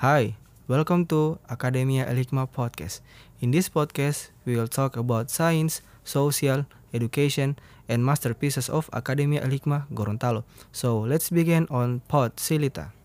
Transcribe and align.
Hi, 0.00 0.32
welcome 0.64 1.04
to 1.12 1.36
Academia 1.44 2.08
El 2.08 2.16
Hikmah 2.16 2.48
podcast. 2.48 3.04
In 3.44 3.52
this 3.52 3.68
podcast, 3.68 4.32
we 4.48 4.56
will 4.56 4.64
talk 4.64 4.96
about 4.96 5.28
science, 5.28 5.84
social, 6.08 6.64
education, 6.96 7.60
and 7.84 8.00
masterpieces 8.00 8.72
of 8.72 8.88
Academia 8.96 9.44
El 9.44 9.52
Hikmah 9.52 9.92
Gorontalo. 9.92 10.48
So, 10.72 11.04
let's 11.04 11.28
begin 11.28 11.68
on 11.68 12.00
Pod 12.08 12.40
Silita. 12.40 12.96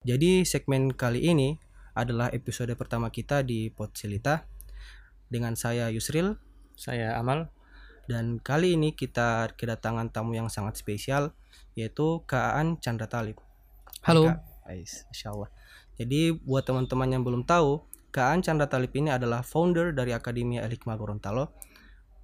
Jadi 0.00 0.48
segmen 0.48 0.96
kali 0.96 1.28
ini 1.28 1.60
adalah 1.92 2.32
episode 2.32 2.72
pertama 2.72 3.12
kita 3.12 3.44
di 3.44 3.68
Pod 3.68 3.92
Silita 3.92 4.48
dengan 5.28 5.60
saya 5.60 5.92
Yusril 5.92 6.40
Saya 6.72 7.20
Amal. 7.20 7.59
Dan 8.10 8.42
kali 8.42 8.74
ini 8.74 8.90
kita 8.90 9.54
kedatangan 9.54 10.10
tamu 10.10 10.34
yang 10.34 10.50
sangat 10.50 10.74
spesial 10.74 11.30
yaitu 11.78 12.26
Kak 12.26 12.58
Aan 12.58 12.82
Chandra 12.82 13.06
Talib. 13.06 13.38
Halo. 14.02 14.34
Ais, 14.66 15.06
Masya 15.06 15.30
Allah. 15.30 15.50
Jadi 15.94 16.34
buat 16.34 16.66
teman-teman 16.66 17.06
yang 17.06 17.22
belum 17.22 17.46
tahu, 17.46 17.86
Kak 18.10 18.34
Aan 18.34 18.42
Chandra 18.42 18.66
Talib 18.66 18.90
ini 18.98 19.14
adalah 19.14 19.46
founder 19.46 19.94
dari 19.94 20.10
Akademia 20.10 20.66
El 20.66 20.74
Hikmah 20.74 20.98
Gorontalo 20.98 21.54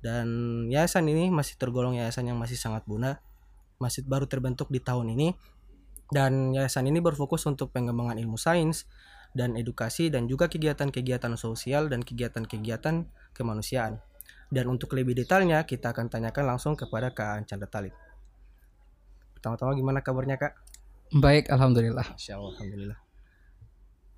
dan 0.02 0.26
yayasan 0.66 1.06
ini 1.06 1.30
masih 1.30 1.54
tergolong 1.54 1.94
yayasan 1.94 2.26
yang 2.26 2.38
masih 2.38 2.58
sangat 2.58 2.82
muda, 2.90 3.22
masih 3.78 4.02
baru 4.02 4.26
terbentuk 4.26 4.66
di 4.74 4.82
tahun 4.82 5.14
ini 5.14 5.38
dan 6.10 6.50
yayasan 6.50 6.90
ini 6.90 6.98
berfokus 6.98 7.46
untuk 7.46 7.70
pengembangan 7.70 8.18
ilmu 8.18 8.34
sains 8.34 8.90
dan 9.38 9.54
edukasi 9.54 10.10
dan 10.10 10.26
juga 10.26 10.50
kegiatan-kegiatan 10.50 11.38
sosial 11.38 11.86
dan 11.86 12.02
kegiatan-kegiatan 12.02 13.06
kemanusiaan. 13.38 14.02
Dan 14.46 14.70
untuk 14.70 14.94
lebih 14.94 15.18
detailnya 15.18 15.66
kita 15.66 15.90
akan 15.90 16.06
tanyakan 16.06 16.54
langsung 16.54 16.78
kepada 16.78 17.10
Kak 17.10 17.50
Chandra 17.50 17.66
Talib. 17.66 17.94
Pertama-tama 19.34 19.74
gimana 19.74 19.98
kabarnya 20.00 20.38
Kak? 20.38 20.52
Baik, 21.14 21.50
alhamdulillah. 21.50 22.06
Masya 22.14 22.34
Allah, 22.38 22.52
Alhamdulillah. 22.54 22.98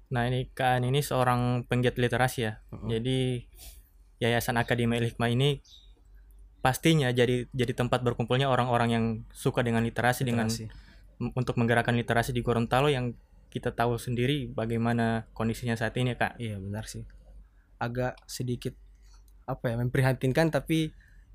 Nah 0.08 0.22
ini 0.24 0.48
Kak 0.56 0.80
An 0.80 0.88
ini 0.88 1.04
seorang 1.04 1.68
penggiat 1.68 2.00
literasi 2.00 2.48
ya. 2.48 2.52
Mm-mm. 2.72 2.88
Jadi 2.88 3.44
Yayasan 4.24 4.56
Akademi 4.56 4.96
El 4.98 5.12
Hikmah 5.12 5.30
ini 5.30 5.60
pastinya 6.58 7.12
jadi 7.14 7.46
jadi 7.54 7.72
tempat 7.76 8.02
berkumpulnya 8.02 8.50
orang-orang 8.50 8.88
yang 8.90 9.04
suka 9.30 9.62
dengan 9.62 9.84
literasi, 9.86 10.26
dengan 10.26 10.50
Literasi. 10.50 11.22
m- 11.22 11.32
untuk 11.38 11.54
menggerakkan 11.60 11.94
literasi 11.94 12.34
di 12.34 12.42
Gorontalo 12.42 12.90
yang 12.90 13.14
kita 13.48 13.72
tahu 13.72 13.94
sendiri 13.96 14.50
bagaimana 14.50 15.28
kondisinya 15.36 15.76
saat 15.78 15.94
ini 16.00 16.12
ya 16.12 16.18
Kak. 16.18 16.32
Iya 16.40 16.56
benar 16.58 16.84
sih. 16.88 17.04
Agak 17.78 18.16
sedikit 18.26 18.74
apa 19.48 19.64
ya 19.66 19.76
memprihatinkan 19.78 20.52
tapi 20.52 20.92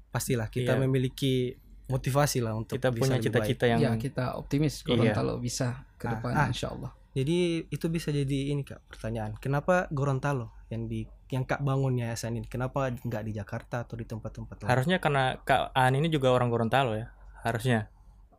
pastilah 0.07 0.47
kita 0.47 0.77
Iya. 0.77 0.79
memiliki 0.79 1.57
motivasi 1.83 2.39
lah 2.39 2.53
untuk 2.53 2.77
Kita 2.77 2.89
bisa 2.89 3.01
punya 3.03 3.17
cita-cita 3.19 3.65
yang 3.65 3.79
Ya, 3.81 3.91
kita 3.97 4.37
optimis 4.37 4.81
Iya. 4.81 4.87
Gorontalo 4.87 5.33
bisa 5.37 5.83
ke 5.97 6.05
Ah, 6.05 6.11
depan 6.13 6.31
ah. 6.31 6.47
insya 6.47 6.69
Allah. 6.69 6.93
Jadi 7.11 7.37
itu 7.67 7.85
bisa 7.87 8.09
jadi 8.09 8.39
ini 8.49 8.61
kak 8.61 8.81
pertanyaan. 8.87 9.37
Kenapa 9.37 9.85
Gorontalo 9.89 10.49
yang 10.67 10.85
di 10.85 11.03
yang 11.29 11.43
kak 11.43 11.61
bangun 11.61 11.97
yayasan 11.97 12.33
ini? 12.35 12.45
Kenapa 12.47 12.89
nggak 12.89 13.23
di 13.23 13.31
Jakarta 13.33 13.83
atau 13.83 13.93
di 13.93 14.05
tempat-tempat 14.05 14.61
lain? 14.61 14.69
harusnya 14.69 14.97
karena 14.97 15.37
Kak 15.39 15.73
An 15.73 15.93
ini 15.93 16.07
juga 16.07 16.29
orang 16.29 16.49
Gorontalo 16.49 16.93
ya. 16.93 17.09
Harusnya. 17.43 17.89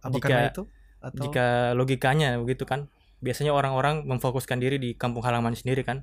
Apa 0.00 0.14
jika- 0.14 0.26
karena 0.26 0.42
itu? 0.48 0.62
Atau 0.98 1.22
Jika 1.22 1.46
logikanya 1.74 2.38
begitu 2.38 2.64
kan. 2.64 2.86
Biasanya 3.20 3.50
orang-orang 3.50 4.04
memfokuskan 4.04 4.56
diri 4.56 4.76
di 4.76 4.94
kampung 4.94 5.22
halaman 5.22 5.52
sendiri 5.52 5.80
kan. 5.80 6.02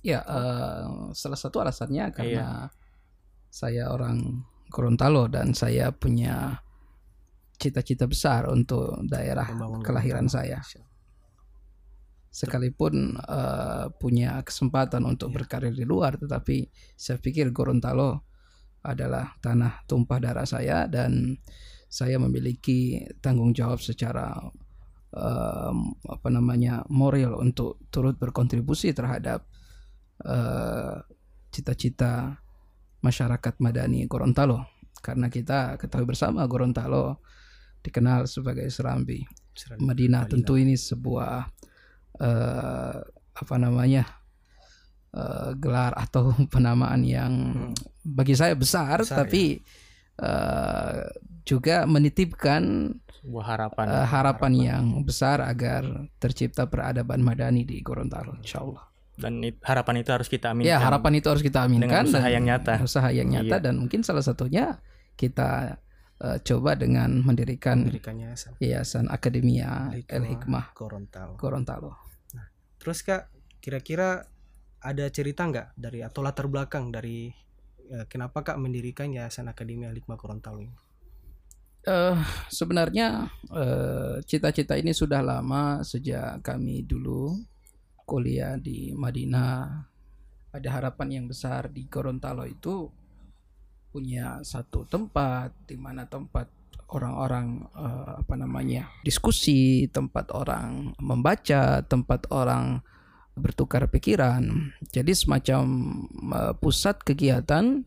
Ya, 0.00 0.20
eh, 0.20 0.82
salah 1.12 1.36
satu 1.36 1.60
alasannya 1.60 2.14
Iya. 2.16 2.72
Saya 3.50 3.90
orang 3.90 4.46
Gorontalo 4.70 5.26
dan 5.26 5.50
saya 5.52 5.90
punya 5.90 6.62
cita-cita 7.58 8.06
besar 8.06 8.46
untuk 8.48 9.02
daerah 9.04 9.44
membangun 9.50 9.82
kelahiran 9.82 10.30
saya. 10.30 10.62
Sekalipun 12.30 13.18
eh, 13.18 13.86
punya 13.98 14.38
kesempatan 14.46 15.02
untuk 15.02 15.34
Iya. 15.34 15.36
berkarir 15.42 15.74
di 15.74 15.82
luar, 15.82 16.14
tetapi 16.14 16.70
saya 16.94 17.18
pikir 17.18 17.50
Gorontalo 17.50 18.22
adalah 18.86 19.34
tanah 19.42 19.84
tumpah 19.84 20.22
darah 20.22 20.46
saya 20.48 20.86
dan 20.88 21.36
saya 21.90 22.16
memiliki 22.22 23.02
tanggung 23.20 23.52
jawab 23.52 23.82
secara 23.82 24.30
em, 25.12 25.78
apa 26.06 26.28
namanya 26.30 26.86
moral 26.88 27.36
untuk 27.42 27.82
turut 27.90 28.14
berkontribusi 28.16 28.94
terhadap 28.94 29.44
eh, 30.24 30.96
cita-cita 31.50 32.38
masyarakat 33.00 33.54
madani 33.58 34.04
Gorontalo 34.04 34.64
karena 35.00 35.26
kita 35.26 35.76
ketahui 35.76 36.04
bersama 36.06 36.44
Gorontalo 36.44 37.20
dikenal 37.80 38.24
sebagai 38.24 38.68
Serambi 38.68 39.24
Seram. 39.50 39.80
Madinah 39.80 40.24
Madinah. 40.24 40.28
tentu 40.28 40.54
ini 40.54 40.76
sebuah 40.76 41.48
eh, 42.18 42.98
apa 43.32 43.54
namanya 43.56 44.04
eh, 45.10 45.50
gelar 45.56 45.96
atau 45.96 46.30
penamaan 46.52 47.00
yang 47.00 47.32
Hmm. 47.50 47.72
bagi 48.02 48.32
saya 48.32 48.52
besar, 48.52 49.00
Besar, 49.00 49.24
tapi 49.24 49.56
eh, 50.16 51.00
juga 51.42 51.84
menitipkan 51.84 52.92
Sebuah 53.20 53.44
harapan. 53.46 53.84
eh, 53.86 53.92
harapan 53.92 54.08
harapan. 54.08 54.52
yang 54.56 54.84
besar 55.00 55.40
agar 55.40 55.82
tercipta 56.16 56.64
peradaban 56.64 57.20
madani 57.20 57.64
di 57.64 57.80
Gorontalo, 57.80 58.36
insya 58.36 58.60
Allah. 58.60 58.84
Dan 59.20 59.44
it- 59.44 59.60
harapan 59.62 60.00
itu 60.00 60.10
harus 60.10 60.26
kita 60.26 60.50
aminkan. 60.50 60.72
Ya 60.72 60.78
harapan 60.80 61.12
itu 61.14 61.28
harus 61.28 61.44
kita 61.44 61.62
aminkan 61.62 61.86
Dengan 61.86 62.04
usaha 62.08 62.24
dan- 62.24 62.34
yang 62.34 62.44
nyata. 62.44 62.74
usaha 62.80 63.08
yang 63.12 63.28
nyata 63.28 63.56
Iya. 63.56 63.64
dan 63.64 63.74
mungkin 63.76 64.00
salah 64.00 64.24
satunya 64.24 64.80
kita 65.14 65.76
eh, 66.20 66.36
coba 66.44 66.76
dengan 66.76 67.20
mendirikan 67.20 67.80
Mendirikan 67.88 68.16
yayasan 68.16 68.52
Yayasan 68.60 69.04
Akademia 69.08 69.88
El 70.04 70.24
Hikmah 70.26 70.76
Gorontalo. 70.76 71.32
Gorontalo. 71.36 71.92
Terus 72.76 73.00
kak, 73.00 73.28
kira-kira 73.60 74.28
ada 74.80 75.04
cerita 75.08 75.44
nggak 75.44 75.76
dari 75.76 76.00
atau 76.00 76.20
latar 76.20 76.44
belakang 76.44 76.88
dari 76.88 77.32
eh, 77.88 78.04
kenapa 78.04 78.40
kak 78.40 78.56
mendirikan 78.56 79.08
Yayasan 79.08 79.48
Akademi 79.48 79.84
Al 79.84 79.96
Hikmah 79.96 80.16
Gorontalo 80.16 80.60
ini? 80.60 80.76
Eh, 81.80 82.16
sebenarnya 82.52 83.24
eh, 83.48 84.20
cita-cita 84.28 84.76
ini 84.76 84.92
sudah 84.92 85.24
lama 85.24 85.80
sejak 85.80 86.44
kami 86.44 86.84
dulu 86.84 87.32
kuliah 88.10 88.58
di 88.58 88.90
Madinah. 88.90 89.86
Ada 90.50 90.82
harapan 90.82 91.22
yang 91.22 91.26
besar 91.30 91.70
di 91.70 91.86
Gorontalo 91.86 92.42
itu 92.42 92.90
punya 93.94 94.42
satu 94.42 94.82
tempat 94.82 95.54
di 95.70 95.78
mana 95.78 96.10
tempat 96.10 96.50
orang-orang 96.90 97.70
eh, 97.70 98.12
apa 98.18 98.34
namanya 98.34 98.90
diskusi, 99.06 99.86
tempat 99.86 100.34
orang 100.34 100.90
membaca, 100.98 101.86
tempat 101.86 102.26
orang 102.34 102.82
bertukar 103.38 103.86
pikiran. 103.86 104.74
Jadi 104.90 105.14
semacam 105.14 105.62
eh, 106.34 106.54
pusat 106.58 106.98
kegiatan 107.06 107.86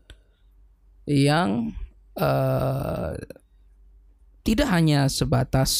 yang 1.04 1.76
eh, 2.16 3.12
tidak 4.44 4.68
hanya 4.72 5.08
sebatas 5.08 5.72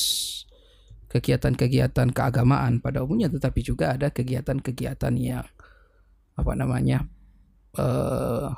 kegiatan-kegiatan 1.15 2.11
keagamaan 2.11 2.83
pada 2.83 3.07
umumnya 3.07 3.31
tetapi 3.31 3.63
juga 3.63 3.95
ada 3.95 4.11
kegiatan-kegiatan 4.11 5.15
yang 5.15 5.47
apa 6.35 6.53
namanya 6.59 7.07
eh, 7.79 8.51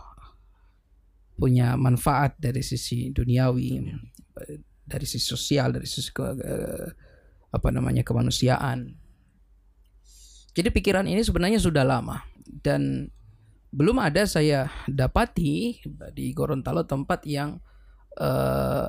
punya 1.36 1.76
manfaat 1.76 2.40
dari 2.40 2.64
sisi 2.64 3.12
duniawi 3.12 3.84
dari 4.86 5.04
sisi 5.04 5.26
sosial 5.26 5.76
dari 5.76 5.84
sisi 5.84 6.08
ke, 6.14 6.24
eh, 6.40 6.88
apa 7.52 7.68
namanya 7.68 8.06
kemanusiaan. 8.06 8.94
Jadi 10.56 10.68
pikiran 10.72 11.04
ini 11.04 11.20
sebenarnya 11.20 11.60
sudah 11.60 11.84
lama 11.84 12.24
dan 12.64 13.12
belum 13.74 14.00
ada 14.00 14.24
saya 14.24 14.72
dapati 14.88 15.84
di 16.16 16.32
Gorontalo 16.32 16.88
tempat 16.88 17.28
yang 17.28 17.60
eh, 18.16 18.88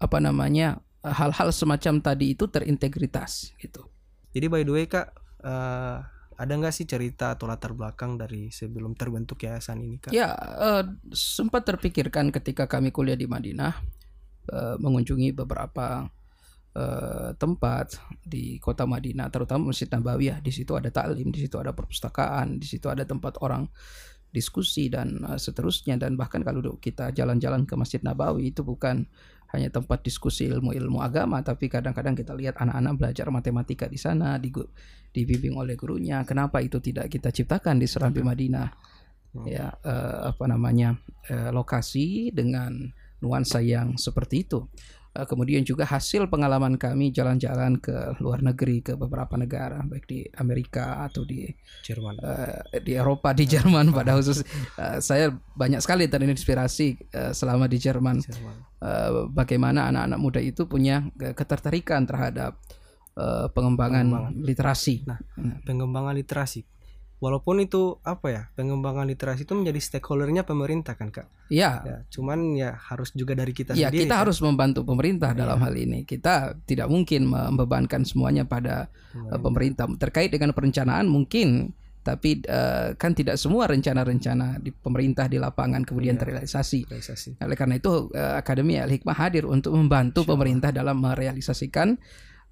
apa 0.00 0.18
namanya 0.22 0.78
hal-hal 1.04 1.48
semacam 1.50 2.04
tadi 2.04 2.36
itu 2.36 2.44
terintegritas 2.48 3.56
gitu. 3.56 3.88
Jadi 4.30 4.46
by 4.46 4.62
the 4.62 4.72
way 4.72 4.86
kak, 4.86 5.10
eh, 5.42 5.96
ada 6.40 6.52
nggak 6.56 6.72
sih 6.72 6.88
cerita 6.88 7.36
atau 7.36 7.44
latar 7.44 7.76
belakang 7.76 8.16
dari 8.16 8.48
sebelum 8.48 8.96
terbentuk 8.96 9.40
yayasan 9.44 9.80
ini 9.80 9.96
kak? 10.00 10.12
Ya 10.12 10.36
eh, 10.36 10.84
sempat 11.12 11.64
terpikirkan 11.68 12.32
ketika 12.32 12.68
kami 12.68 12.92
kuliah 12.92 13.16
di 13.16 13.24
Madinah 13.24 13.72
eh, 14.52 14.76
mengunjungi 14.76 15.32
beberapa 15.32 16.08
eh, 16.76 17.30
tempat 17.34 17.96
di 18.20 18.60
kota 18.60 18.84
Madinah, 18.84 19.32
terutama 19.32 19.72
Masjid 19.72 19.88
Nabawiyah. 19.88 20.44
Di 20.44 20.52
situ 20.52 20.76
ada 20.76 20.92
taklim, 20.92 21.32
di 21.32 21.44
situ 21.48 21.56
ada 21.56 21.72
perpustakaan, 21.72 22.60
di 22.60 22.66
situ 22.68 22.86
ada 22.92 23.02
tempat 23.08 23.40
orang 23.40 23.64
diskusi 24.30 24.86
dan 24.92 25.20
eh, 25.26 25.40
seterusnya. 25.40 25.98
Dan 25.98 26.14
bahkan 26.14 26.44
kalau 26.46 26.76
kita 26.78 27.10
jalan-jalan 27.10 27.66
ke 27.66 27.74
Masjid 27.74 28.00
Nabawi 28.04 28.54
itu 28.54 28.62
bukan 28.62 29.08
hanya 29.50 29.68
tempat 29.68 30.06
diskusi 30.06 30.46
ilmu-ilmu 30.46 31.02
agama, 31.02 31.42
tapi 31.42 31.66
kadang-kadang 31.66 32.14
kita 32.14 32.32
lihat 32.38 32.58
anak-anak 32.62 32.94
belajar 32.94 33.26
matematika 33.34 33.90
di 33.90 33.98
sana, 33.98 34.38
digu- 34.38 34.70
dibimbing 35.10 35.58
oleh 35.58 35.74
gurunya. 35.74 36.22
Kenapa 36.22 36.62
itu 36.62 36.78
tidak 36.78 37.10
kita 37.10 37.34
ciptakan 37.34 37.82
di 37.82 37.86
Serambi 37.90 38.22
Madinah? 38.22 38.68
Hmm. 39.30 39.46
Ya, 39.46 39.70
eh, 39.82 40.18
apa 40.34 40.44
namanya 40.50 40.98
eh, 41.30 41.54
lokasi 41.54 42.34
dengan 42.34 42.90
nuansa 43.22 43.62
yang 43.62 43.94
seperti 43.94 44.48
itu. 44.48 44.66
Uh, 45.10 45.26
kemudian 45.26 45.66
juga 45.66 45.82
hasil 45.82 46.30
pengalaman 46.30 46.78
kami 46.78 47.10
jalan-jalan 47.10 47.82
ke 47.82 48.14
luar 48.22 48.46
negeri 48.46 48.78
ke 48.78 48.94
beberapa 48.94 49.34
negara 49.34 49.82
baik 49.82 50.06
di 50.06 50.22
Amerika 50.38 51.02
atau 51.02 51.26
di 51.26 51.50
Jerman. 51.82 52.14
uh, 52.22 52.62
di 52.78 52.94
Eropa 52.94 53.34
di 53.34 53.42
Jerman 53.42 53.90
pada 53.96 54.14
khusus. 54.14 54.46
Uh, 54.78 55.02
saya 55.02 55.34
banyak 55.58 55.82
sekali 55.82 56.06
terinspirasi 56.06 57.10
uh, 57.10 57.32
selama 57.34 57.66
di 57.66 57.82
Jerman. 57.82 58.22
Jerman. 58.22 58.54
Uh, 58.78 59.26
bagaimana 59.26 59.90
anak-anak 59.90 60.18
muda 60.22 60.38
itu 60.38 60.70
punya 60.70 61.02
ke- 61.18 61.34
ketertarikan 61.34 62.06
terhadap 62.06 62.54
uh, 63.18 63.50
pengembangan, 63.50 64.06
Pengembangan. 64.06 64.46
literasi. 64.46 64.94
Nah, 65.10 65.18
pengembangan 65.66 66.14
literasi 66.14 66.62
walaupun 67.20 67.60
itu 67.60 68.00
apa 68.02 68.26
ya 68.26 68.42
pengembangan 68.56 69.04
literasi 69.06 69.44
itu 69.44 69.52
menjadi 69.52 69.76
stakeholdernya 69.78 70.42
pemerintah 70.42 70.96
kan 70.96 71.12
kak 71.12 71.28
Ya, 71.50 71.82
ya 71.82 71.96
cuman 72.08 72.54
ya 72.54 72.78
harus 72.78 73.10
juga 73.10 73.34
dari 73.34 73.50
kita 73.50 73.74
ya 73.74 73.90
sendiri 73.90 74.06
kita 74.06 74.14
kan? 74.14 74.20
harus 74.22 74.38
membantu 74.38 74.86
pemerintah 74.86 75.34
dalam 75.34 75.58
Iya. 75.58 75.64
hal 75.66 75.74
ini. 75.76 75.98
Kita 76.06 76.54
tidak 76.62 76.86
mungkin 76.86 77.26
membebankan 77.26 78.06
semuanya 78.06 78.46
pada 78.46 78.86
uh, 79.18 79.34
pemerintah 79.36 79.90
terkait 79.98 80.30
dengan 80.30 80.54
perencanaan 80.54 81.10
mungkin 81.10 81.74
tapi 82.00 82.40
uh, 82.46 82.94
kan 82.96 83.12
tidak 83.12 83.34
semua 83.36 83.66
rencana-rencana 83.66 84.56
di 84.56 84.70
pemerintah 84.70 85.26
di 85.26 85.36
lapangan 85.36 85.82
kemudian 85.82 86.14
Iya. 86.16 86.22
terrealisasi. 86.22 86.86
realisasi 86.86 87.30
Oleh 87.42 87.58
karena 87.58 87.76
itu 87.76 88.08
uh, 88.08 88.38
Akademi 88.38 88.78
Al 88.78 88.88
Hikmah 88.88 89.18
hadir 89.18 89.42
untuk 89.44 89.74
membantu 89.74 90.22
pemerintah 90.22 90.70
dalam 90.70 91.02
merealisasikan 91.02 91.98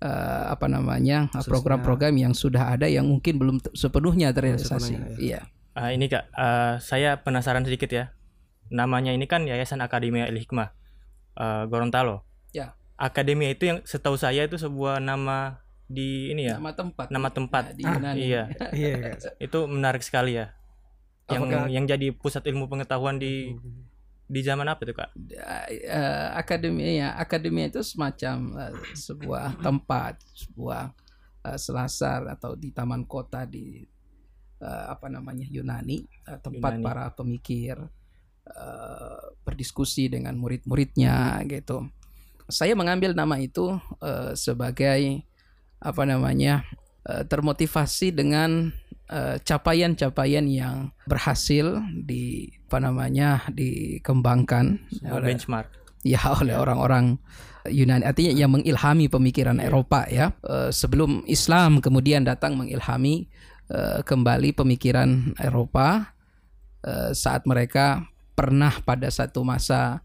uh, 0.01 0.45
apa 0.49 0.67
namanya 0.67 1.27
uh, 1.29 1.43
program-program 1.43 2.15
yang 2.15 2.33
sudah 2.33 2.71
ada 2.71 2.87
yang 2.87 3.05
mungkin 3.05 3.37
belum 3.37 3.57
sepenuhnya 3.73 4.31
terrealisasi. 4.31 4.95
sepenuhnya, 4.95 5.17
Iya. 5.17 5.41
Ah, 5.73 5.91
ini 5.91 6.07
kak, 6.07 6.27
ah, 6.33 6.79
saya 6.79 7.19
penasaran 7.19 7.63
sedikit 7.63 7.87
ya. 7.89 8.11
Namanya 8.69 9.11
ini 9.11 9.25
kan 9.25 9.43
Yayasan 9.43 9.79
Akademia 9.79 10.27
El 10.27 10.39
Hikmah 10.39 10.75
ah, 11.35 11.65
Gorontalo. 11.65 12.27
Ya. 12.51 12.75
Akademia 12.95 13.49
itu 13.49 13.65
yang 13.65 13.79
setahu 13.83 14.15
saya 14.15 14.43
itu 14.43 14.59
sebuah 14.59 14.99
nama 14.99 15.63
di 15.87 16.29
ini 16.29 16.45
ya, 16.45 16.59
Nama 16.59 16.75
tempat. 16.75 17.07
nama 17.09 17.29
tempat. 17.31 17.73
Di 17.73 17.83
Ah, 17.83 17.95
Yunani. 17.95 18.19
iya, 18.21 18.43
iya 18.75 18.93
kak 19.15 19.39
itu 19.39 19.59
menarik 19.65 20.03
sekali 20.03 20.35
ya. 20.35 20.51
Yang 21.29 21.43
Apakah- 21.47 21.71
yang 21.71 21.85
jadi 21.85 22.07
pusat 22.11 22.43
ilmu 22.45 22.67
pengetahuan 22.67 23.17
di 23.17 23.55
di 24.29 24.41
zaman 24.45 24.69
apa 24.69 24.85
itu 24.85 24.93
kak? 24.93 25.11
uh, 25.89 26.29
akademi 26.37 27.01
ya 27.01 27.17
akademi 27.17 27.65
itu 27.65 27.81
semacam 27.81 28.37
uh, 28.61 28.77
sebuah 28.93 29.57
tempat 29.65 30.21
sebuah 30.37 30.93
uh, 31.49 31.57
selasar 31.57 32.29
atau 32.29 32.53
di 32.53 32.69
taman 32.69 33.09
kota 33.09 33.49
di 33.49 33.89
uh, 34.61 34.93
apa 34.93 35.09
namanya 35.09 35.49
Yunani 35.49 36.05
uh, 36.29 36.37
tempat 36.45 36.77
Yunani. 36.77 36.85
para 36.85 37.05
pemikir 37.17 37.81
uh, 38.53 39.23
berdiskusi 39.49 40.13
dengan 40.13 40.37
murid-muridnya 40.37 41.41
gitu 41.49 41.89
saya 42.49 42.77
mengambil 42.77 43.17
nama 43.17 43.41
itu 43.41 43.81
uh, 44.05 44.33
sebagai 44.37 45.25
apa 45.81 46.03
namanya 46.05 46.69
uh, 47.09 47.25
termotivasi 47.25 48.13
dengan 48.13 48.77
uh, 49.11 49.37
capaian-capaian 49.43 50.45
yang 50.49 50.93
berhasil 51.05 51.81
di 51.93 52.53
apa 52.69 52.79
namanya 52.85 53.49
dikembangkan 53.49 54.77
Sebuah 54.93 55.17
oleh 55.17 55.29
benchmark. 55.35 55.69
ya 56.05 56.21
oleh 56.41 56.55
orang-orang 56.57 57.17
Yunani. 57.69 58.05
Artinya 58.05 58.33
yang 58.33 58.51
mengilhami 58.53 59.07
pemikiran 59.13 59.61
Eropa 59.61 60.09
ya. 60.09 60.33
Eh, 60.41 60.71
sebelum 60.73 61.25
Islam 61.29 61.85
kemudian 61.85 62.25
datang 62.25 62.57
mengilhami 62.57 63.29
eh, 63.69 64.01
kembali 64.03 64.57
pemikiran 64.57 65.37
Eropa 65.37 66.17
eh, 66.85 67.13
saat 67.13 67.45
mereka 67.45 68.09
pernah 68.33 68.73
pada 68.87 69.11
satu 69.13 69.45
masa 69.45 70.01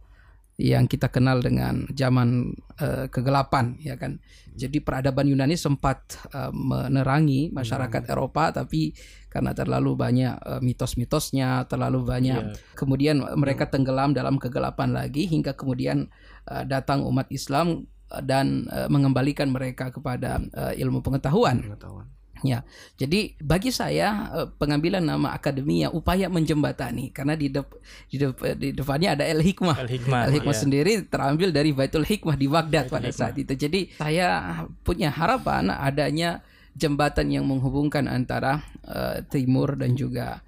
yang 0.57 0.85
kita 0.85 1.09
kenal 1.09 1.41
dengan 1.41 1.89
zaman 1.93 2.53
eh, 2.77 3.05
kegelapan 3.09 3.77
ya 3.81 3.97
kan 3.97 4.21
jadi 4.53 4.77
peradaban 4.79 5.25
Yunani 5.25 5.57
sempat 5.57 6.17
eh, 6.31 6.51
menerangi 6.53 7.49
masyarakat 7.51 8.09
Eropa 8.09 8.53
tapi 8.53 8.93
karena 9.27 9.51
terlalu 9.57 9.97
banyak 9.97 10.33
eh, 10.37 10.61
mitos-mitosnya 10.61 11.65
terlalu 11.65 12.05
banyak 12.05 12.33
Iya. 12.33 12.55
kemudian 12.77 13.17
mereka 13.37 13.69
tenggelam 13.69 14.13
dalam 14.13 14.37
kegelapan 14.37 14.93
lagi 14.93 15.29
hingga 15.29 15.53
kemudian 15.53 16.09
uh, 16.49 16.63
datang 16.67 17.05
umat 17.05 17.29
Islam 17.29 17.87
uh, 18.09 18.23
dan 18.23 18.67
uh, 18.71 18.89
mengembalikan 18.91 19.49
mereka 19.49 19.93
kepada 19.93 20.41
uh, 20.53 20.73
ilmu 20.75 20.99
pengetahuan. 21.03 21.61
pengetahuan 21.63 22.07
Jadi 22.99 23.39
bagi 23.39 23.71
saya 23.71 24.29
uh, 24.35 24.47
pengambilan 24.59 24.99
nama 24.99 25.31
akademia 25.31 25.89
upaya 25.89 26.27
menjembatani 26.27 27.09
karena 27.15 27.39
di 27.39 27.47
dep- 27.47 27.79
di, 28.11 28.19
dep- 28.19 28.59
di 28.59 28.75
depannya 28.75 29.15
ada 29.15 29.23
El 29.23 29.39
Hikmah. 29.39 29.77
El 29.87 29.89
Hikmah. 29.95 30.21
Al 30.27 30.33
Hikmah 30.35 30.55
iya. 30.55 30.61
sendiri 30.61 30.93
terambil 31.07 31.49
dari 31.55 31.71
Baitul 31.71 32.03
Hikmah 32.03 32.35
di 32.35 32.47
Baghdad 32.51 32.91
pada 32.91 33.07
Hikmah. 33.07 33.19
saat 33.19 33.35
itu. 33.39 33.53
Jadi 33.55 33.95
saya 33.95 34.61
punya 34.83 35.09
harapan 35.09 35.71
adanya 35.71 36.43
jembatan 36.75 37.31
yang 37.31 37.45
menghubungkan 37.47 38.09
antara 38.09 38.59
uh, 38.83 39.21
timur 39.29 39.77
dan 39.77 39.95
juga 39.95 40.41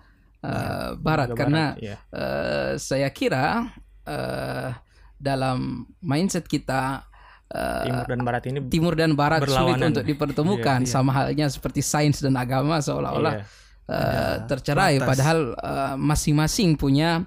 uh, 0.45 0.97
barat 0.97 1.33
Juga 1.33 1.39
karena 1.39 1.63
iya. 1.81 1.97
eh, 2.13 2.73
saya 2.77 3.09
kira 3.09 3.69
eh, 4.05 4.69
dalam 5.17 5.89
mindset 6.03 6.45
kita 6.45 7.07
eh, 7.55 7.83
timur 7.85 8.05
dan 8.05 8.19
barat 8.21 8.43
ini 8.45 8.57
timur 8.67 8.93
dan 8.93 9.11
barat 9.13 9.39
sulit 9.43 9.79
untuk 9.79 10.03
dipertemukan 10.03 10.79
Iya, 10.79 10.85
iya. 10.85 10.91
sama 10.91 11.11
halnya 11.13 11.47
seperti 11.47 11.79
sains 11.81 12.19
dan 12.19 12.35
agama 12.35 12.77
seolah-olah 12.77 13.33
iya. 13.33 13.45
eh, 13.87 13.95
Ada 14.35 14.45
tercerai 14.45 14.93
batas. 14.97 15.07
padahal 15.07 15.39
eh, 15.53 15.95
masing-masing 15.95 16.75
punya 16.75 17.23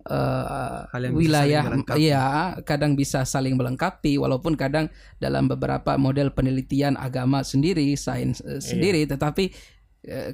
bisa 0.00 1.12
wilayah 1.12 1.62
iya 1.94 2.24
kadang 2.62 2.96
bisa 2.96 3.22
saling 3.22 3.52
melengkapi 3.52 4.16
walaupun 4.16 4.56
kadang 4.56 4.88
dalam 5.16 5.44
beberapa 5.46 5.94
model 5.96 6.32
penelitian 6.32 6.96
agama 6.96 7.40
sendiri 7.42 7.84
sains 7.96 8.40
Iya. 8.40 8.50
eh, 8.50 8.60
sendiri 8.60 9.00
tetapi 9.04 9.44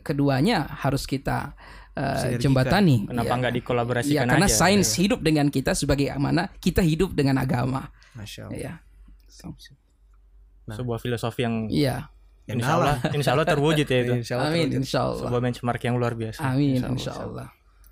keduanya 0.00 0.62
harus 0.79 1.03
kita 1.05 1.59
Sinergikan. 1.93 2.38
jembatani 2.38 2.97
Kenapa 3.05 3.27
Iya. 3.27 3.35
nggak 3.37 3.50
Iya, 3.50 3.59
dikolaborasikan 3.59 4.27
karena 4.29 4.47
aja? 4.47 4.55
sains 4.55 4.88
hidup 4.94 5.21
dengan 5.21 5.47
kita 5.49 5.73
sebagai 5.73 6.06
mana 6.15 6.47
kita 6.56 6.79
hidup 6.81 7.11
dengan 7.11 7.37
agama. 7.37 7.91
masya 8.15 8.47
allah 8.47 8.56
Iya. 8.56 8.73
Nah. 10.67 10.75
Sebuah 10.75 10.99
filosofi 10.99 11.44
yang 11.44 11.69
Iya. 11.69 12.09
Yang 12.47 12.56
insya 12.62 12.73
Allah, 12.73 12.94
insya 13.11 13.31
Allah 13.35 13.47
terwujud 13.47 13.85
ya 13.85 13.99
itu. 14.00 14.12
Insya 14.23 14.35
Allah 14.38 14.49
Amin 14.49 14.71
terwujud. 14.71 14.81
insya 14.81 14.99
Allah. 15.03 15.19
Sebuah 15.21 15.41
benchmark 15.43 15.81
yang 15.83 15.97
luar 15.97 16.15
biasa. 16.15 16.41
Amin 16.41 16.79
Insya 16.79 16.87
Allah, 16.87 16.94
insya 16.94 17.12
Allah. 17.19 17.49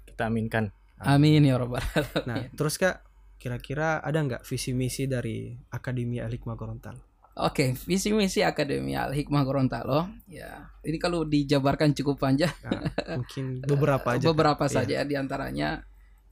Kita 0.06 0.22
aminkan. 0.24 0.64
Amin 0.96 1.42
ya 1.42 1.58
rabbal 1.58 1.82
Nah, 2.24 2.48
terus 2.50 2.78
Kak, 2.78 3.02
kira-kira 3.36 3.98
ada 3.98 4.14
nggak 4.16 4.42
visi 4.42 4.70
misi 4.70 5.04
dari 5.04 5.50
Akademi 5.68 6.22
Al 6.22 6.30
Hikmah 6.30 6.54
Gorontalo? 6.54 7.02
Oke, 7.34 7.74
visi 7.74 8.14
misi 8.14 8.46
Akademi 8.46 8.94
Al 8.94 9.10
Hikmah 9.10 9.42
Gorontalo. 9.42 10.06
Ya, 10.30 10.70
ini 10.80 10.96
kalau 10.96 11.26
dijabarkan 11.26 11.90
cukup 11.92 12.22
panjang. 12.22 12.54
Nah, 12.62 12.78
mungkin 13.18 13.58
beberapa 13.60 14.06
aja. 14.14 14.22
Beberapa 14.24 14.64
Iya. 14.64 14.74
saja 14.80 14.96
di 15.02 15.14
antaranya 15.18 15.82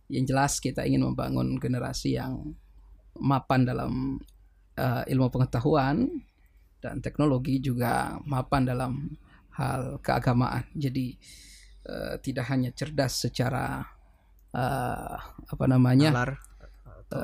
yang 0.07 0.23
jelas 0.23 0.63
kita 0.63 0.87
ingin 0.87 1.03
membangun 1.03 1.59
generasi 1.59 2.15
yang 2.15 2.55
mapan 3.19 3.67
dalam 3.67 4.23
eh, 4.77 5.03
ilmu 5.13 5.29
pengetahuan 5.29 6.09
dan 6.83 6.99
teknologi 6.99 7.63
juga 7.63 8.19
mapan 8.27 8.63
dalam 8.67 8.93
hal 9.55 10.01
keagamaan. 10.01 10.67
Jadi 10.75 11.15
eh, 11.87 12.15
tidak 12.25 12.45
hanya 12.49 12.71
cerdas 12.73 13.29
secara 13.29 13.85
eh, 14.53 15.17
apa 15.23 15.65
namanya 15.69 16.37
atau 17.09 17.21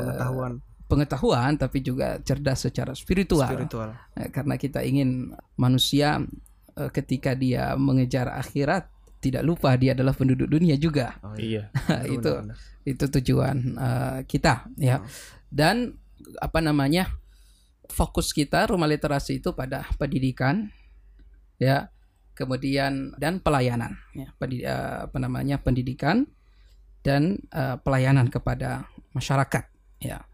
pengetahuan 0.00 0.54
pengetahuan, 0.86 1.58
tapi 1.58 1.82
juga 1.82 2.14
cerdas 2.22 2.62
secara 2.62 2.94
spiritual. 2.94 3.50
spiritual. 3.50 3.90
Karena 4.30 4.54
kita 4.54 4.86
ingin 4.86 5.34
manusia 5.58 6.22
ketika 6.94 7.34
dia 7.34 7.74
mengejar 7.74 8.30
akhirat 8.30 8.86
tidak 9.18 9.42
lupa 9.42 9.74
dia 9.74 9.98
adalah 9.98 10.14
penduduk 10.14 10.46
dunia 10.46 10.78
juga. 10.78 11.18
Oh, 11.26 11.34
Iya. 11.34 11.74
itu 12.06 12.22
benar, 12.22 12.54
benar. 12.54 12.56
itu 12.86 13.04
tujuan 13.18 13.56
kita 14.30 14.70
ya. 14.78 15.02
Oh. 15.02 15.10
Dan 15.50 15.98
apa 16.40 16.60
namanya? 16.60 17.08
fokus 17.86 18.34
kita 18.34 18.66
rumah 18.66 18.90
literasi 18.90 19.38
itu 19.38 19.54
pada 19.54 19.86
pendidikan 19.94 20.66
ya. 21.62 21.88
Kemudian 22.36 23.16
dan 23.16 23.40
pelayanan 23.40 23.96
ya. 24.12 24.28
Pendi- 24.36 24.66
eh, 24.66 24.98
apa 25.08 25.16
namanya? 25.16 25.56
pendidikan 25.62 26.26
dan 27.06 27.40
eh, 27.54 27.76
pelayanan 27.80 28.28
kepada 28.28 28.90
masyarakat 29.14 29.64
ya. 30.02 30.26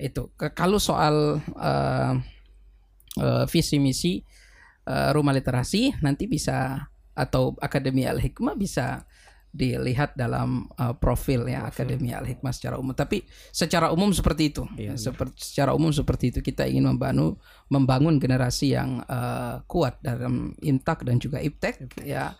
Itu 0.00 0.32
kalau 0.38 0.80
soal 0.80 1.42
eh, 1.42 2.14
eh, 3.20 3.44
visi 3.50 3.76
misi 3.82 4.22
eh, 4.86 5.10
rumah 5.12 5.34
literasi 5.34 6.00
nanti 6.00 6.30
bisa 6.30 6.88
atau 7.12 7.52
Akademi 7.60 8.06
Al 8.06 8.22
Hikmah 8.22 8.56
bisa 8.56 9.04
dilihat 9.50 10.14
dalam 10.14 10.70
eh, 10.78 10.94
profil 10.94 11.50
ya 11.50 11.66
Akademi 11.66 12.14
Al 12.14 12.26
Hikmah 12.26 12.54
secara 12.54 12.78
umum. 12.78 12.94
Tapi 12.94 13.26
secara 13.50 13.90
umum 13.90 14.14
seperti 14.14 14.54
itu. 14.54 14.64
Iya, 14.78 14.94
benar. 14.94 15.02
Seperti 15.02 15.38
secara 15.42 15.70
umum 15.74 15.90
seperti 15.90 16.30
itu 16.30 16.40
kita 16.40 16.66
ingin 16.70 16.86
membangun 16.86 17.34
membangun 17.66 18.16
generasi 18.22 18.78
yang 18.78 19.02
eh, 19.04 19.56
kuat 19.66 19.98
dalam 20.00 20.54
intak 20.62 21.02
dan 21.02 21.18
juga 21.18 21.42
iptek 21.42 21.98
ya. 22.06 22.34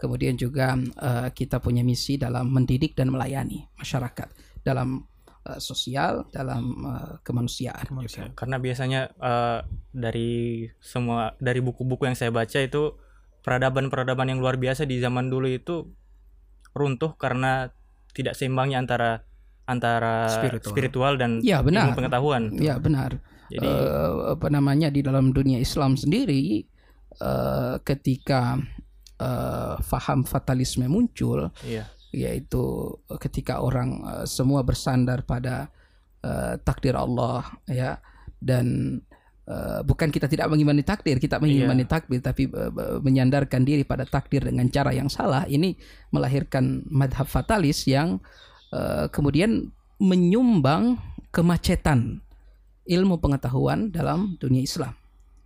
Kemudian 0.00 0.40
juga 0.40 0.74
eh, 0.80 1.28
kita 1.36 1.60
punya 1.60 1.84
misi 1.84 2.16
dalam 2.16 2.48
mendidik 2.48 2.96
dan 2.96 3.12
melayani 3.12 3.68
masyarakat 3.76 4.28
dalam 4.64 5.04
eh, 5.44 5.60
sosial, 5.60 6.32
dalam 6.32 6.64
eh, 6.80 7.14
kemanusiaan. 7.20 7.84
Kemanusiaan. 7.84 8.32
karena 8.32 8.56
biasanya 8.56 9.00
eh, 9.12 9.60
dari 9.92 10.64
semua 10.80 11.36
dari 11.36 11.60
buku-buku 11.60 12.08
yang 12.08 12.16
saya 12.16 12.32
baca 12.32 12.56
itu 12.56 12.96
peradaban-peradaban 13.44 14.32
yang 14.32 14.40
luar 14.40 14.56
biasa 14.56 14.88
di 14.88 14.96
zaman 15.04 15.28
dulu 15.28 15.44
itu 15.52 15.92
runtuh 16.74 17.14
karena 17.16 17.70
tidak 18.12 18.34
seimbangnya 18.34 18.82
antara 18.82 19.10
antara 19.64 20.28
Spiritual. 20.28 20.70
spiritual, 20.70 21.12
dan 21.16 21.30
Ya 21.40 21.64
benar. 21.64 21.88
ilmu 21.88 21.96
pengetahuan. 21.96 22.42
Ya 22.60 22.76
benar. 22.76 23.16
Jadi 23.48 23.64
Eh, 23.64 24.12
apa 24.36 24.48
namanya 24.48 24.88
di 24.88 25.00
dalam 25.00 25.30
dunia 25.30 25.56
Islam 25.56 25.96
sendiri 25.96 26.60
eh, 27.16 27.74
ketika 27.80 28.60
eh, 29.16 29.74
faham 29.80 30.24
fatalisme 30.24 30.84
muncul 30.84 31.48
iya, 31.62 31.86
yaitu 32.10 32.92
ketika 33.16 33.60
orang 33.60 34.02
eh, 34.02 34.26
semua 34.26 34.60
bersandar 34.60 35.22
pada 35.22 35.70
eh, 36.20 36.60
takdir 36.60 36.96
Allah 36.96 37.44
ya 37.64 38.00
dan 38.40 38.98
eh, 39.48 39.80
bukan 39.84 40.08
kita 40.08 40.26
tidak 40.28 40.48
mengimani 40.48 40.82
takdir 40.84 41.16
kita 41.20 41.40
mengimani 41.40 41.84
takdir 41.84 42.20
tapi 42.24 42.48
eh, 42.48 42.72
menyandarkan 43.00 43.62
diri 43.64 43.84
pada 43.84 44.04
takdir 44.08 44.44
dengan 44.44 44.68
cara 44.68 44.92
yang 44.92 45.08
salah 45.08 45.44
ini 45.48 45.76
melahirkan 46.12 46.84
madhab 46.88 47.28
fatalis 47.28 47.84
yang 47.84 48.20
eh, 48.72 49.06
kemudian 49.12 49.70
menyumbang 50.02 50.98
kemacetan 51.30 52.22
ilmu 52.84 53.16
pengetahuan 53.18 53.88
dalam 53.88 54.36
dunia 54.36 54.60
Islam. 54.60 54.92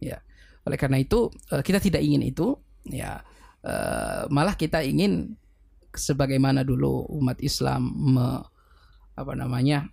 Ya. 0.03 0.21
Oleh 0.67 0.77
karena 0.77 0.99
itu 1.01 1.31
eh, 1.55 1.63
kita 1.63 1.79
tidak 1.79 2.03
ingin 2.03 2.23
itu 2.27 2.59
ya. 2.89 3.23
Eh, 3.63 4.23
malah 4.31 4.55
kita 4.55 4.83
ingin 4.87 5.35
sebagaimana 5.91 6.63
dulu 6.63 7.11
umat 7.19 7.43
Islam 7.43 7.91
me- 7.91 8.45
apa 9.19 9.35
namanya 9.35 9.91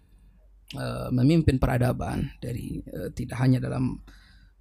eh, 0.74 1.08
memimpin 1.14 1.62
peradaban 1.62 2.34
dari 2.42 2.82
eh, 2.82 3.10
tidak 3.14 3.38
hanya 3.38 3.62
dalam 3.62 4.02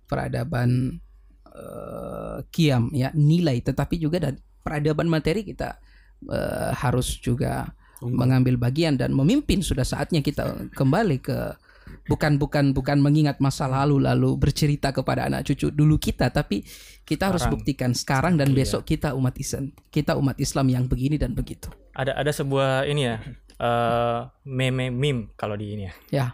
peradaban 0.05 1.01
eh, 1.49 2.39
kiam 2.53 2.93
ya 2.93 3.09
nilai 3.15 3.65
tetapi 3.65 3.97
juga 3.97 4.21
dari 4.21 4.37
peradaban 4.61 5.09
materi 5.09 5.45
kita 5.45 5.81
eh, 6.29 6.71
harus 6.77 7.17
juga 7.21 7.73
mengambil 8.05 8.61
bagian 8.61 9.01
dan 9.01 9.17
memimpin 9.17 9.65
sudah 9.65 9.87
saatnya 9.87 10.21
kita 10.21 10.69
kembali 10.77 11.25
ke 11.25 11.57
bukan 12.05 12.37
bukan 12.37 12.77
bukan 12.77 13.01
mengingat 13.01 13.41
masa 13.41 13.65
lalu 13.65 13.97
lalu 13.97 14.37
bercerita 14.37 14.93
kepada 14.93 15.25
anak 15.25 15.49
cucu 15.49 15.73
dulu 15.73 15.97
kita 15.97 16.29
tapi 16.29 16.61
kita 17.05 17.33
harus 17.33 17.45
Sekarang. 17.45 17.55
buktikan 17.57 17.91
sekarang 17.97 18.35
dan 18.37 18.53
Iya. 18.53 18.57
besok 18.61 18.83
kita 18.85 19.17
umat 19.17 19.33
Islam 19.41 19.73
kita 19.89 20.17
umat 20.21 20.37
Islam 20.37 20.67
yang 20.69 20.85
begini 20.85 21.17
dan 21.17 21.33
begitu 21.33 21.73
ada 21.97 22.13
ada 22.13 22.29
sebuah 22.29 22.85
ini 22.89 23.09
ya 23.09 23.17
eh 23.65 24.21
meme 24.45 24.93
meme 24.93 25.33
kalau 25.35 25.57
di 25.57 25.73
ini 25.73 25.83
ya. 25.83 25.95
Ya. 26.13 26.27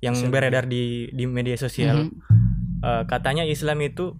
Yang 0.00 0.30
beredar 0.30 0.64
di 0.64 1.10
di 1.10 1.26
media 1.26 1.56
sosial. 1.56 2.06
Mhm. 2.06 2.10
Eh, 2.78 3.02
katanya 3.04 3.42
Islam 3.42 3.82
itu 3.82 4.14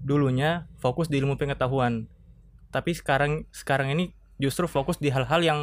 dulunya 0.00 0.50
fokus 0.76 1.06
di 1.06 1.18
ilmu 1.18 1.34
pengetahuan. 1.34 2.06
Tapi 2.70 2.94
sekarang 2.94 3.42
sekarang 3.50 3.90
ini 3.90 4.10
justru 4.36 4.64
fokus 4.64 4.96
di 4.96 5.10
hal-hal 5.10 5.40
yang 5.40 5.60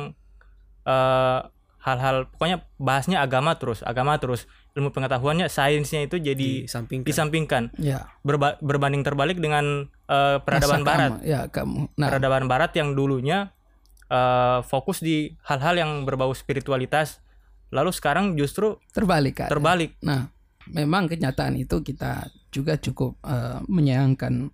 eh, 0.83 1.39
hal-hal 1.79 2.27
pokoknya 2.29 2.67
bahasnya 2.75 3.19
agama 3.19 3.55
terus, 3.55 3.79
agama 3.81 4.15
terus. 4.17 4.43
Ilmu 4.73 4.93
pengetahuannya, 4.93 5.49
sainsnya 5.49 6.05
itu 6.05 6.21
jadi 6.21 6.37
di 6.37 6.51
samping 6.65 7.01
disampingkan. 7.01 7.73
ya 7.77 8.13
Berba- 8.21 8.59
berbanding 8.59 9.01
terbalik 9.01 9.39
dengan 9.39 9.87
eh, 10.05 10.37
peradaban 10.37 10.79
Masa 10.79 10.85
barat. 10.85 11.11
kamu- 11.13 11.23
ya 11.23 11.41
kamu 11.47 11.79
nah 11.95 12.07
peradaban 12.07 12.45
barat 12.45 12.71
yang 12.73 12.93
dulunya 12.93 13.56
eh, 14.09 14.59
fokus 14.65 15.03
di 15.03 15.35
hal-hal 15.45 15.75
yang 15.79 15.91
berbau 16.03 16.31
spiritualitas 16.31 17.19
lalu 17.71 17.91
sekarang 17.91 18.35
justru 18.39 18.79
terbalik 18.95 19.43
kan 19.43 19.49
terbalik 19.51 19.99
Nah, 19.99 20.31
memang 20.71 21.07
kenyataan 21.07 21.55
itu 21.59 21.79
kita 21.83 22.27
juga 22.51 22.75
cukup 22.79 23.19
eh, 23.23 23.59
menyayangkan. 23.67 24.51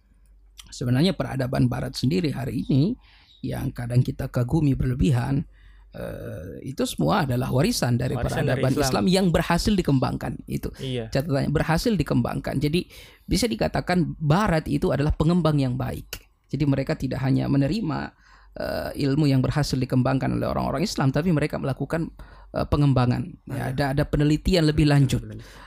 Sebenarnya 0.74 1.13
peradaban 1.13 1.69
Barat 1.69 1.93
sendiri 1.93 2.33
hari 2.33 2.65
ini 2.65 2.98
yang 3.45 3.69
kadang 3.69 4.01
kita 4.01 4.25
kagumi 4.33 4.74
berlebihan 4.74 5.45
eh, 5.93 6.65
itu 6.65 6.81
semua 6.89 7.29
adalah 7.29 7.53
warisan 7.53 7.93
dari 7.93 8.17
Warisan 8.17 8.50
dari 8.50 8.57
peradaban 8.57 8.74
Islam. 8.74 8.86
Islam. 8.89 9.05
yang 9.05 9.27
berhasil 9.29 9.74
dikembangkan 9.77 10.33
itu 10.50 10.74
iya 10.81 11.05
catatannya 11.13 11.53
berhasil 11.53 11.93
dikembangkan. 11.93 12.57
Jadi 12.57 12.89
bisa 13.29 13.45
dikatakan 13.45 14.17
Barat 14.17 14.65
itu 14.65 14.89
adalah 14.89 15.13
pengembang 15.13 15.62
yang 15.62 15.77
baik. 15.77 16.25
Jadi 16.50 16.63
mereka 16.65 16.98
tidak 16.98 17.22
hanya 17.22 17.45
menerima 17.45 18.13
eh, 18.57 18.91
ilmu 19.10 19.25
yang 19.29 19.41
berhasil 19.41 19.77
dikembangkan 19.77 20.33
oleh 20.38 20.48
orang-orang 20.50 20.86
Islam, 20.86 21.10
tapi 21.10 21.33
mereka 21.33 21.57
melakukan 21.57 22.13
eh, 22.53 22.65
pengembangan. 22.67 23.33
Ya, 23.50 23.74
ada 23.74 23.86
ada 23.98 24.03
penelitian 24.05 24.69
lebih 24.69 24.89
lanjut. 24.89 25.22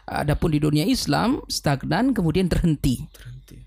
Adapun 0.06 0.54
di 0.54 0.62
dunia 0.62 0.86
Islam 0.86 1.42
stagnan 1.50 2.14
kemudian 2.14 2.46
terhenti. 2.46 3.02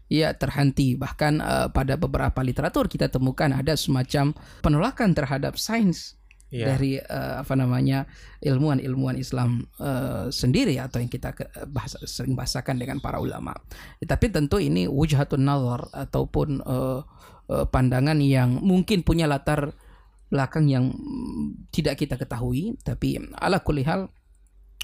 Ya 0.10 0.34
terhenti. 0.34 0.98
Bahkan 0.98 1.34
eh, 1.40 1.68
pada 1.70 1.94
beberapa 2.00 2.40
literatur 2.42 2.90
kita 2.90 3.12
temukan 3.12 3.54
ada 3.54 3.78
semacam 3.78 4.34
penolakan 4.64 5.14
terhadap 5.14 5.56
sains 5.60 6.18
iya 6.50 6.74
dari 6.74 6.98
eh, 6.98 7.36
apa 7.38 7.54
namanya 7.54 8.10
ilmuwan-ilmuwan 8.42 9.22
Islam 9.22 9.70
eh, 9.78 10.34
sendiri 10.34 10.82
atau 10.82 10.98
yang 10.98 11.12
kita 11.14 11.38
ke- 11.38 11.52
bahasa, 11.70 12.02
sering 12.10 12.34
bahasakan 12.34 12.82
dengan 12.82 12.98
para 12.98 13.22
ulama. 13.22 13.54
Tapi 14.02 14.34
tentu 14.34 14.58
ini 14.58 14.90
wujhatun 14.90 15.46
nazar 15.46 15.94
ataupun 15.94 16.58
eh, 16.66 17.00
pandangan 17.50 18.18
yang 18.22 18.62
mungkin 18.62 19.02
punya 19.02 19.26
latar 19.26 19.74
belakang 20.30 20.70
yang 20.70 20.94
tidak 21.74 21.98
kita 21.98 22.16
ketahui. 22.16 22.78
Tapi 22.82 23.18
ala 23.38 23.60
kulli 23.60 23.84
hal 23.84 24.10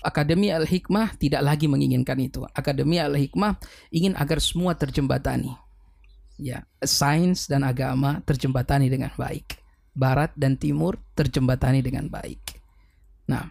Akademi 0.06 0.54
Al-Hikmah 0.54 1.18
tidak 1.18 1.42
lagi 1.42 1.66
menginginkan 1.66 2.18
itu. 2.22 2.46
Akademi 2.54 3.02
Al-Hikmah 3.02 3.58
ingin 3.90 4.14
agar 4.14 4.38
semua 4.38 4.78
terjembatani. 4.78 5.50
Ya, 6.36 6.68
sains 6.84 7.48
dan 7.48 7.64
agama 7.64 8.22
terjembatani 8.22 8.92
dengan 8.92 9.10
baik. 9.16 9.58
Barat 9.96 10.36
dan 10.36 10.60
timur 10.60 11.00
terjembatani 11.16 11.80
dengan 11.80 12.12
baik. 12.12 12.60
Nah, 13.32 13.50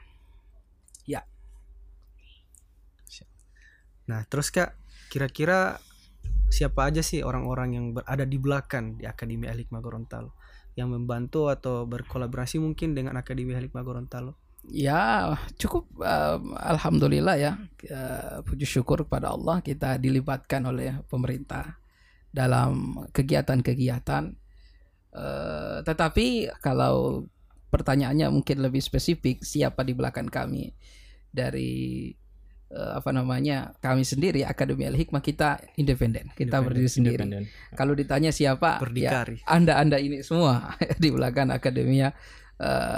Nah, 4.04 4.20
terus 4.28 4.52
Kak, 4.52 4.76
kira-kira 5.08 5.80
siapa 6.54 6.86
aja 6.86 7.02
sih 7.02 7.26
orang-orang 7.26 7.74
yang 7.74 7.86
berada 7.98 8.22
di 8.22 8.38
belakang 8.38 8.94
di 8.94 9.10
Akademi 9.10 9.50
Al 9.50 9.58
Hikmah 9.58 9.82
Gorontalo 9.82 10.38
yang 10.78 10.94
membantu 10.94 11.50
atau 11.50 11.82
berkolaborasi 11.90 12.62
mungkin 12.62 12.94
dengan 12.94 13.18
Akademi 13.18 13.58
Al 13.58 13.66
Hikmah 13.66 13.82
Gorontalo? 13.82 14.38
ya 14.70 15.36
cukup 15.60 15.84
eh, 16.00 16.38
alhamdulillah 16.72 17.36
ya. 17.36 17.52
Eh, 17.84 18.40
puji 18.44 18.64
syukur 18.64 19.04
kepada 19.04 19.36
Allah 19.36 19.60
kita 19.60 20.00
dilibatkan 20.00 20.64
oleh 20.64 21.04
pemerintah 21.08 21.76
dalam 22.32 23.04
kegiatan-kegiatan. 23.12 24.24
Eh, 25.14 25.78
tetapi 25.84 26.48
kalau 26.64 27.28
pertanyaannya 27.68 28.30
mungkin 28.32 28.62
lebih 28.62 28.80
spesifik 28.80 29.42
siapa 29.44 29.82
di 29.84 29.92
belakang 29.92 30.30
kami 30.30 30.72
dari 31.28 32.08
apa 32.70 33.10
namanya 33.10 33.70
kami 33.78 34.02
sendiri 34.02 34.42
Akademi 34.42 34.82
Al 34.82 34.94
Hikmah 34.94 35.20
kita 35.20 35.62
independen. 35.74 36.26
Kita 36.28 36.58
Independen, 36.58 36.64
berdiri 36.64 36.88
sendiri. 36.88 37.22
independen. 37.22 37.42
kalau 37.72 37.92
ditanya 37.92 38.30
siapa 38.30 38.82
ya 38.92 39.22
anda 39.44 39.76
anda 39.76 39.96
ini 39.96 40.20
semua 40.20 40.74
di 41.02 41.08
belakang 41.08 41.48
Akademia 41.48 42.10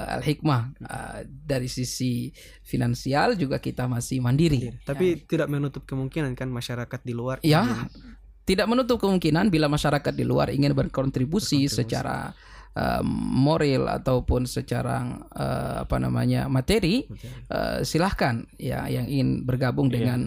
Al 0.07 0.21
Hikmah 0.21 0.81
dari 1.27 1.67
sisi 1.67 2.29
finansial 2.63 3.35
juga 3.35 3.57
kita 3.57 3.85
masih 3.85 4.21
mandiri. 4.21 4.69
Tapi 4.81 5.25
tidak 5.25 5.49
menutup 5.49 5.85
kemungkinan 5.85 6.33
kan 6.33 6.49
masyarakat 6.49 7.01
di 7.03 7.13
luar 7.13 7.41
Ya, 7.41 7.65
ingin- 7.65 8.17
tidak 8.45 8.67
menutup 8.67 8.97
kemungkinan 8.97 9.49
bila 9.49 9.67
masyarakat 9.67 10.13
di 10.13 10.23
luar 10.23 10.49
ingin 10.49 10.71
berkontribusi, 10.71 11.67
Berkontribusi. 11.67 11.73
secara 11.75 12.31
eh, 12.77 13.03
moral 13.33 13.89
ataupun 13.89 14.45
secara 14.45 15.01
eh, 15.33 15.75
apa 15.83 15.97
namanya 15.97 16.47
materi, 16.47 17.09
eh, 17.49 17.81
silahkan 17.83 18.45
ya 18.57 18.85
yang 18.87 19.09
ingin 19.09 19.43
bergabung 19.43 19.89
Iya. 19.89 19.97
dengan 19.97 20.21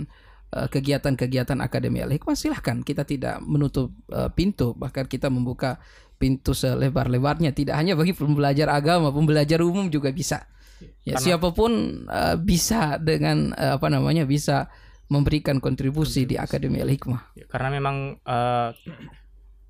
eh, 0.50 0.68
kegiatan-kegiatan 0.68 1.62
Akademi 1.62 2.01
Al 2.01 2.10
Hikmah 2.10 2.34
silahkan. 2.34 2.82
Kita 2.82 3.06
tidak 3.06 3.38
menutup 3.46 3.94
eh, 4.10 4.34
pintu 4.34 4.74
bahkan 4.74 5.06
kita 5.06 5.29
membuka 5.29 5.77
pintu 6.18 6.51
selebar-lebarnya. 6.51 7.53
Tidak 7.53 7.72
hanya 7.72 7.94
bagi 7.94 8.12
pembelajar 8.12 8.68
agama 8.68 9.13
pembelajar 9.13 9.62
umum 9.62 9.88
juga 9.88 10.10
bisa. 10.10 10.50
Ya 11.06 11.15
Karena- 11.15 11.24
siapa 11.38 11.53
pun 11.53 11.72
eh, 12.10 12.36
bisa 12.36 12.98
dengan 12.98 13.53
eh, 13.53 13.77
apa 13.77 13.88
namanya 13.88 14.25
bisa 14.25 14.68
memberikan 15.10 15.58
kontribusi 15.58 16.25
di 16.25 16.38
Akademi 16.38 16.82
Al 16.82 16.89
Hikmah. 16.89 17.34
Ya, 17.34 17.46
karena 17.50 17.70
memang 17.74 18.18
eh, 18.22 18.70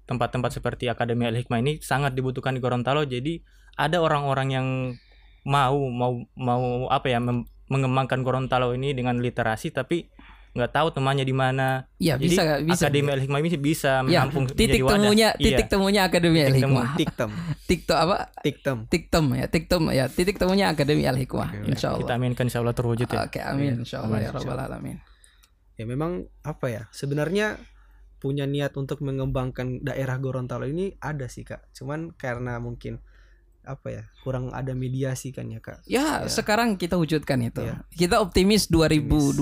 tempat-tempat 0.10 0.50
seperti 0.51 0.89
Akademi 0.89 1.24
Al 1.24 1.38
Hikmah 1.38 1.60
ini 1.60 1.78
sangat 1.80 2.12
dibutuhkan 2.12 2.51
di 2.51 2.60
Gorontalo 2.60 3.06
jadi 3.06 3.38
ada 3.75 4.01
orang-orang 4.01 4.48
yang 4.50 4.68
mau 5.44 5.78
mau 5.88 6.12
mau 6.36 6.63
apa 6.88 7.08
ya 7.08 7.20
mem- 7.20 7.46
mengembangkan 7.68 8.20
Gorontalo 8.20 8.74
ini 8.74 8.92
dengan 8.92 9.18
literasi 9.18 9.70
tapi 9.70 10.10
nggak 10.50 10.74
tahu 10.74 10.89
temannya 10.89 11.22
di 11.22 11.32
mana 11.32 11.86
Ya 11.96 12.18
jadi 12.18 12.25
bisa 12.25 12.42
bisa. 12.60 12.89
Akademi 12.89 13.13
Al 13.13 13.22
Hikmah 13.22 13.38
ini 13.39 13.50
bisa 13.56 14.01
Ya, 14.01 14.25
menampung 14.25 14.50
titik 14.50 14.58
menjadi 14.58 14.82
wadah. 14.82 14.94
temunya 14.98 15.28
Iya, 15.30 15.46
titik 15.46 15.68
temunya 15.70 16.01
Akademi 16.04 16.39
Al 16.39 16.50
Titik 16.50 16.63
temu. 16.66 16.74
Hikmah. 16.74 16.89
TikTok 17.63 17.98
apa? 18.04 18.18
Tiktem. 18.42 18.78
Tiktem 18.89 19.25
ya, 19.32 19.46
Tiktem 19.46 19.84
ya. 19.94 20.06
Titik 20.10 20.36
temunya 20.36 20.66
Akademi 20.68 21.06
Al 21.06 21.16
Hikmah, 21.16 21.50
insya 21.63 21.94
Kita 21.94 22.10
Allah. 22.10 22.18
aminkan 22.18 22.50
insya 22.50 22.60
Allah 22.60 22.74
terwujud 22.74 23.06
ya. 23.06 23.22
Oke, 23.24 23.39
amin, 23.39 23.86
insya 23.86 24.01
Allah 24.01 24.18
ya 24.20 24.34
Amin, 24.34 24.42
Rabbal 24.42 24.60
Alamin. 24.60 24.98
Ya 25.78 25.86
memang 25.86 26.12
apa 26.42 26.66
ya? 26.68 26.84
Sebenarnya 26.89 27.62
punya 28.20 28.44
niat 28.46 28.76
untuk 28.76 29.00
mengembangkan 29.02 29.82
daerah 29.82 30.20
Gorontalo 30.20 30.68
ini 30.68 30.94
ada 31.00 31.26
sih 31.32 31.48
kak. 31.48 31.72
Cuman 31.74 32.12
karena 32.14 32.60
mungkin 32.60 33.00
apa 33.64 33.88
ya 33.92 34.04
kurang 34.24 34.52
ada 34.56 34.72
mediasi 34.76 35.32
kan 35.32 35.48
ya 35.52 35.60
kak. 35.60 35.84
Ya, 35.88 36.28
sekarang 36.28 36.76
kita 36.80 36.96
wujudkan 37.00 37.40
itu. 37.44 37.64
Iya. 37.64 37.84
Kita 37.96 38.20
optimis 38.20 38.68
2021. 38.68 39.40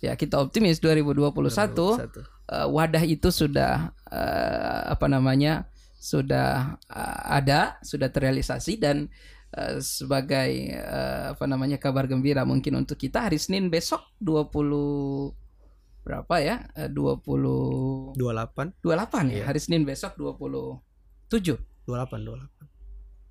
Ya, 0.00 0.16
kita 0.16 0.40
optimis 0.40 0.80
2021 0.80 1.52
Satu. 1.52 2.00
eh, 2.48 2.66
wadah 2.66 3.04
itu 3.04 3.28
sudah 3.28 3.92
eh, 4.10 4.80
apa 4.90 5.06
namanya? 5.06 5.70
sudah 6.00 6.80
eh, 6.88 7.20
ada, 7.28 7.76
sudah 7.84 8.08
terrealisasi 8.08 8.80
dan 8.80 9.12
eh, 9.52 9.76
sebagai 9.84 10.72
eh, 10.72 11.24
apa 11.36 11.44
namanya 11.44 11.76
kabar 11.76 12.08
gembira 12.08 12.48
mungkin 12.48 12.80
untuk 12.80 12.96
kita 12.96 13.28
hari 13.28 13.36
Senin 13.36 13.68
besok 13.68 14.00
20 14.24 15.36
berapa 16.04 16.34
ya? 16.40 16.56
Eh, 16.76 16.88
20 16.88 18.16
28 18.16 18.80
28 18.82 19.32
ya. 19.32 19.42
Iya. 19.42 19.44
Hari 19.48 19.60
Senin 19.60 19.82
besok 19.84 20.16
27 20.16 21.56
28 21.86 22.24
28 22.24 22.70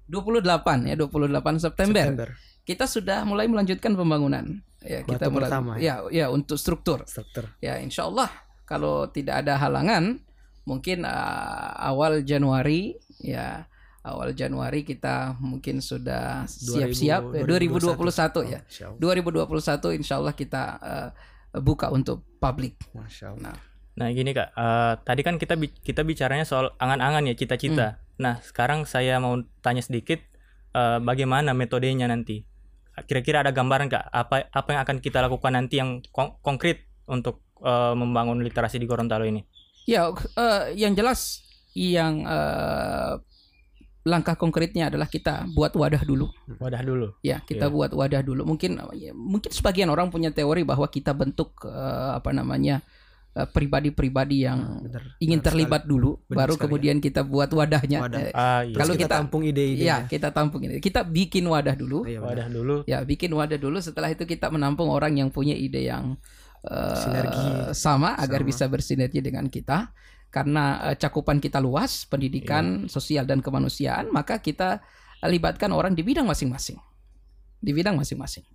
28 0.10 0.90
ya 0.90 0.96
28 0.98 1.60
September. 1.62 2.06
September. 2.06 2.30
Kita 2.66 2.86
sudah 2.86 3.26
mulai 3.26 3.50
melanjutkan 3.50 3.98
pembangunan. 3.98 4.62
Ya, 4.80 5.04
kita 5.04 5.28
Batu 5.28 5.34
mulai 5.36 5.50
pertama, 5.52 5.72
ya 5.76 6.08
ya 6.08 6.32
untuk 6.32 6.56
struktur. 6.56 7.04
Struktur. 7.04 7.52
Ya, 7.60 7.82
insya 7.84 8.08
Allah 8.08 8.32
kalau 8.64 9.10
tidak 9.12 9.44
ada 9.44 9.58
halangan, 9.60 10.22
mungkin 10.64 11.04
uh, 11.04 11.74
awal 11.76 12.22
Januari, 12.24 12.96
ya 13.20 13.66
awal 14.06 14.32
Januari 14.32 14.88
kita 14.88 15.36
mungkin 15.42 15.82
sudah 15.84 16.48
siap-siap. 16.48 17.34
Ya, 17.34 17.44
2021 17.44 18.54
ya. 18.54 18.60
Insya 18.64 18.86
Allah. 18.94 19.00
2021 19.02 20.00
insya 20.00 20.14
Allah 20.22 20.34
kita 20.38 20.64
uh, 20.80 21.10
buka 21.58 21.90
untuk 21.90 22.26
publik. 22.38 22.78
Masya 22.94 23.34
Allah. 23.36 23.56
Nah, 23.56 23.58
Nah 24.00 24.08
gini 24.16 24.32
kak, 24.32 24.56
eh, 24.56 24.94
tadi 25.04 25.22
kan 25.28 25.36
kita 25.36 25.60
kita 25.60 26.08
bicaranya 26.08 26.48
soal 26.48 26.72
angan-angan 26.80 27.28
ya 27.28 27.36
cita-cita. 27.36 28.00
Nah 28.22 28.40
sekarang 28.40 28.88
saya 28.88 29.20
mau 29.20 29.36
tanya 29.60 29.84
sedikit, 29.84 30.24
eh, 30.72 31.00
bagaimana 31.04 31.52
metodenya 31.52 32.08
nanti? 32.08 32.48
Kira-kira 33.08 33.44
ada 33.44 33.52
gambaran 33.52 33.92
kak 33.92 34.04
apa 34.12 34.48
apa 34.52 34.70
yang 34.72 34.82
akan 34.88 34.98
kita 35.04 35.20
lakukan 35.24 35.52
nanti 35.56 35.84
yang 35.84 36.00
kon- 36.16 36.40
konkret 36.40 36.88
untuk 37.12 37.44
eh, 37.60 37.94
membangun 37.96 38.40
literasi 38.40 38.80
di 38.80 38.88
Gorontalo 38.88 39.28
ini? 39.28 39.44
ya 39.90 40.14
uh, 40.14 40.70
yang 40.78 40.94
jelas 40.94 41.42
yang 41.74 42.22
uh, 42.30 43.18
langkah 44.08 44.34
konkretnya 44.34 44.88
adalah 44.88 45.06
kita 45.06 45.44
buat 45.52 45.76
wadah 45.76 46.02
dulu. 46.02 46.32
Wadah 46.58 46.82
dulu. 46.82 47.08
Ya, 47.20 47.44
kita 47.44 47.68
Iya. 47.68 47.74
buat 47.74 47.92
wadah 47.92 48.22
dulu. 48.24 48.48
Mungkin 48.48 48.80
ya, 48.96 49.12
mungkin 49.12 49.52
sebagian 49.52 49.92
orang 49.92 50.08
punya 50.08 50.32
teori 50.32 50.64
bahwa 50.64 50.88
kita 50.88 51.12
bentuk 51.12 51.52
eh, 51.68 52.10
apa 52.16 52.32
namanya 52.32 52.80
eh, 53.36 53.46
pribadi-pribadi 53.46 54.48
yang 54.48 54.82
Benar. 54.88 55.04
ingin 55.20 55.40
Benar 55.44 55.48
terlibat 55.52 55.84
dulu, 55.86 56.18
Benar 56.26 56.38
baru 56.48 56.54
sekali, 56.56 56.64
kemudian 56.66 56.98
kita 56.98 57.22
buat 57.22 57.52
wadahnya. 57.52 58.00
Wadah. 58.02 58.20
Eh, 58.24 58.32
Ah 58.34 58.62
iya. 58.64 58.74
Kalau 58.74 58.94
kita, 58.96 59.04
kita- 59.06 59.18
tampung 59.20 59.44
ide-ide. 59.46 59.84
ya, 59.86 59.98
kita 60.08 60.28
tampung 60.32 60.62
ini. 60.64 60.80
Kita 60.80 61.04
bikin 61.04 61.44
wadah 61.46 61.76
dulu. 61.76 62.08
Iya, 62.08 62.24
benar. 62.24 62.30
Wadah 62.34 62.48
dulu. 62.50 62.76
Ya, 62.88 62.98
bikin 63.04 63.30
wadah 63.30 63.60
dulu. 63.60 63.78
Setelah 63.84 64.10
itu 64.10 64.24
kita 64.24 64.48
menampung 64.50 64.88
orang 64.90 65.14
yang 65.14 65.30
punya 65.30 65.54
ide 65.54 65.86
yang 65.86 66.16
eh, 66.66 66.96
Sinergi. 66.98 67.72
sama 67.72 68.16
agar 68.16 68.42
Sama. 68.44 68.50
bisa 68.50 68.66
bersinergi 68.66 69.20
dengan 69.20 69.48
kita. 69.48 69.92
Karena 70.30 70.94
eh, 70.94 70.98
cakupan 70.98 71.42
kita 71.42 71.58
luas, 71.58 72.06
pendidikan, 72.06 72.86
sosial 72.86 73.26
dan 73.26 73.42
kemanusiaan, 73.42 74.14
maka 74.14 74.38
kita 74.40 74.82
libatkan 75.26 75.74
orang 75.74 75.98
di 75.98 76.06
bidang 76.06 76.30
masing-masing. 76.30 76.78
Di 77.60 77.74
bidang 77.74 77.98
masing-masing. 77.98 78.46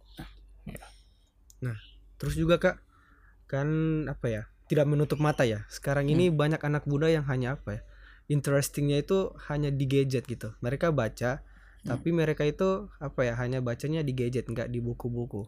Terus 2.14 2.34
juga 2.38 2.56
kak, 2.56 2.76
kan 3.50 3.68
apa 4.08 4.26
ya? 4.30 4.42
Tidak 4.70 4.86
menutup 4.88 5.20
mata 5.20 5.44
ya. 5.44 5.66
Sekarang 5.68 6.08
ini 6.08 6.32
Hmm. 6.32 6.40
banyak 6.40 6.60
anak 6.62 6.88
muda 6.88 7.10
yang 7.12 7.26
hanya 7.28 7.60
apa 7.60 7.68
ya? 7.76 7.82
Interestingnya 8.32 9.04
itu 9.04 9.36
hanya 9.52 9.68
di 9.68 9.84
gadget 9.84 10.24
gitu. 10.24 10.56
Mereka 10.64 10.88
baca, 10.96 11.44
Hmm. 11.84 11.84
tapi 11.84 12.16
mereka 12.16 12.48
itu 12.48 12.88
apa 12.96 13.28
ya? 13.28 13.36
Hanya 13.36 13.60
bacanya 13.60 14.00
di 14.00 14.16
gadget, 14.16 14.48
nggak 14.48 14.72
di 14.72 14.80
buku-buku. 14.80 15.44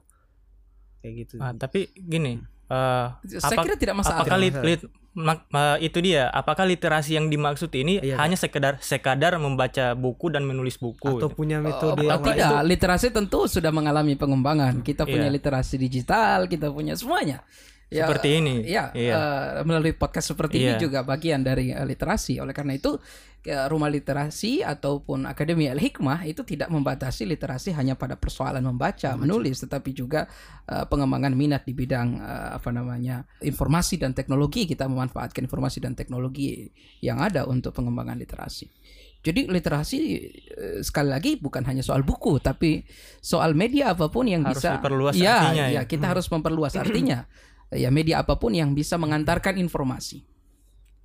Kayak 1.00 1.14
gitu. 1.24 1.34
Ah, 1.40 1.56
tapi 1.56 1.88
gini, 1.96 2.44
eh, 2.66 3.06
Saya 3.36 3.54
apa- 3.54 3.64
kira 3.64 3.76
tidak 3.76 3.94
masalah. 3.96 4.20
apakah 4.20 4.36
lit, 4.36 4.52
masalah. 4.52 4.66
lit- 4.68 4.86
mak- 5.12 5.46
ma- 5.48 5.78
itu 5.78 5.98
dia? 5.98 6.28
Apakah 6.28 6.64
literasi 6.64 7.14
yang 7.14 7.26
dimaksud 7.26 7.70
ini 7.72 7.98
Iya, 8.00 8.18
hanya 8.18 8.34
sekedar 8.34 8.76
sekadar 8.80 9.34
membaca 9.36 9.94
buku 9.94 10.28
dan 10.28 10.42
menulis 10.42 10.76
buku? 10.76 11.16
Atau 11.16 11.30
punya 11.30 11.56
metode 11.58 12.02
Oh, 12.02 12.10
yang 12.10 12.20
tidak, 12.20 12.50
lain. 12.52 12.66
literasi 12.68 13.06
tentu 13.10 13.46
sudah 13.46 13.70
mengalami 13.70 14.12
pengembangan. 14.12 14.80
Kita 14.80 15.02
punya 15.02 15.26
Iya. 15.26 15.34
literasi 15.34 15.74
digital, 15.76 16.44
kita 16.44 16.68
punya 16.68 16.92
semuanya. 16.92 17.40
Ya, 17.86 18.10
Seperti 18.10 18.42
ini. 18.42 18.66
Ya, 18.66 18.90
Iya. 18.90 19.14
eh, 19.14 19.62
melalui 19.62 19.94
podcast 19.94 20.34
seperti 20.34 20.58
ini 20.58 20.74
Iya. 20.74 20.82
juga 20.82 21.06
bagian 21.06 21.46
dari 21.46 21.70
eh, 21.70 21.86
literasi. 21.86 22.42
Oleh 22.42 22.50
karena 22.50 22.74
itu, 22.74 22.98
eh, 23.46 23.62
rumah 23.70 23.86
literasi 23.86 24.66
ataupun 24.66 25.22
Akademi 25.22 25.70
Al 25.70 25.78
Hikmah 25.78 26.26
itu 26.26 26.42
tidak 26.42 26.66
membatasi 26.66 27.22
literasi 27.30 27.70
hanya 27.78 27.94
pada 27.94 28.18
persoalan 28.18 28.66
membaca, 28.66 29.14
menulis, 29.14 29.62
tetapi 29.62 29.94
juga 29.94 30.26
eh, 30.66 30.82
pengembangan 30.82 31.30
minat 31.30 31.62
di 31.62 31.78
bidang 31.78 32.18
eh, 32.18 32.58
apa 32.58 32.74
namanya 32.74 33.22
informasi 33.38 34.02
dan 34.02 34.18
teknologi. 34.18 34.66
Kita 34.66 34.90
memanfaatkan 34.90 35.46
informasi 35.46 35.78
dan 35.78 35.94
teknologi 35.94 36.66
yang 36.98 37.22
ada 37.22 37.46
untuk 37.46 37.70
pengembangan 37.70 38.18
literasi. 38.18 38.66
Jadi 39.22 39.46
literasi 39.46 39.98
sekali 40.82 41.10
lagi 41.10 41.34
bukan 41.38 41.62
hanya 41.66 41.82
soal 41.82 42.02
buku, 42.02 42.38
tapi 42.42 42.82
soal 43.18 43.54
media 43.54 43.94
apa 43.94 44.10
pun 44.10 44.26
yang 44.26 44.42
Harus 44.42 44.58
bisa 44.58 44.78
diperluas 44.78 45.14
ya, 45.18 45.50
artinya 45.50 45.66
ya, 45.70 45.82
ya. 45.82 45.82
kita 45.86 46.06
harus 46.10 46.26
memperluas 46.30 46.74
artinya. 46.82 47.26
Ya 47.74 47.90
media 47.90 48.22
apa 48.22 48.38
pun 48.38 48.54
yang 48.54 48.76
bisa 48.76 48.94
mengantarkan 48.94 49.58
informasi. 49.58 50.22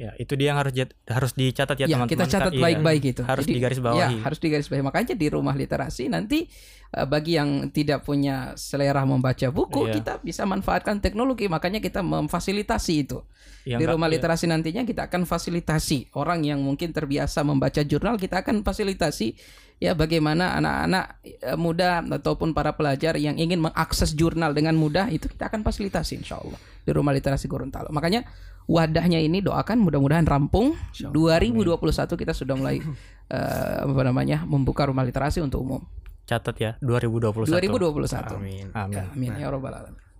Ya, 0.02 0.18
itu 0.18 0.34
dia 0.34 0.50
yang 0.50 0.58
harus 0.58 0.74
harus 1.06 1.32
dicatat 1.38 1.78
ya, 1.78 1.86
Ya, 1.86 2.02
teman-teman. 2.02 2.10
kita 2.10 2.26
catat 2.26 2.54
Iya. 2.58 2.64
baik-baik 2.66 3.04
itu. 3.14 3.22
Harus 3.22 3.46
Jadi, 3.46 3.54
digarisbawahi. 3.62 4.02
Ya, 4.02 4.26
harus 4.26 4.40
digarisbawahi. 4.42 4.82
Makanya 4.90 5.14
di 5.14 5.28
rumah 5.30 5.54
literasi 5.54 6.10
nanti 6.10 6.50
eh, 6.92 7.06
bagi 7.06 7.38
yang 7.38 7.70
tidak 7.70 8.02
punya 8.04 8.58
selera 8.58 9.06
membaca 9.06 9.48
buku, 9.54 9.88
Iya. 9.88 10.02
kita 10.02 10.14
bisa 10.26 10.44
manfaatkan 10.50 11.00
teknologi. 11.00 11.46
Makanya 11.46 11.78
kita 11.80 12.02
memfasilitasi 12.02 12.94
itu. 12.98 13.22
Yang 13.62 13.80
di 13.80 13.86
rumah 13.86 14.10
iya. 14.10 14.18
literasi 14.18 14.50
nantinya 14.50 14.82
kita 14.82 15.06
akan 15.06 15.30
fasilitasi 15.30 16.18
orang 16.18 16.42
yang 16.50 16.60
mungkin 16.66 16.90
terbiasa 16.90 17.46
membaca 17.46 17.86
jurnal 17.86 18.18
kita 18.18 18.42
akan 18.42 18.66
fasilitasi 18.66 19.38
ya 19.78 19.94
bagaimana 19.94 20.58
anak-anak 20.58 21.06
eh, 21.26 21.58
muda 21.58 22.02
ataupun 22.02 22.54
para 22.58 22.74
pelajar 22.74 23.18
yang 23.22 23.38
ingin 23.38 23.62
mengakses 23.62 24.14
jurnal 24.18 24.54
dengan 24.54 24.74
mudah 24.78 25.10
itu 25.14 25.30
kita 25.30 25.50
akan 25.50 25.62
fasilitasi 25.66 26.22
insya 26.22 26.38
Allah 26.42 26.58
di 26.58 26.90
rumah 26.94 27.14
literasi 27.14 27.46
Gorontalo 27.46 27.90
makanya 27.94 28.26
wadahnya 28.69 29.21
ini 29.21 29.41
doakan 29.41 29.82
mudah-mudahan 29.82 30.26
rampung 30.26 30.78
2021 30.97 31.78
kita 32.17 32.34
sudah 32.34 32.56
mulai 32.58 32.78
eh, 33.36 33.78
apa 33.82 34.02
namanya 34.06 34.43
membuka 34.43 34.86
rumah 34.89 35.06
literasi 35.06 35.41
untuk 35.41 35.63
umum 35.65 35.82
catat 36.30 36.56
ya 36.56 36.71
2021. 36.80 37.50
2021 37.50 38.39
Amin. 38.39 38.67
Amin. 38.71 39.04
amin 39.12 39.32
ya 39.36 39.52
robbal 39.52 39.74
alamin 39.74 40.12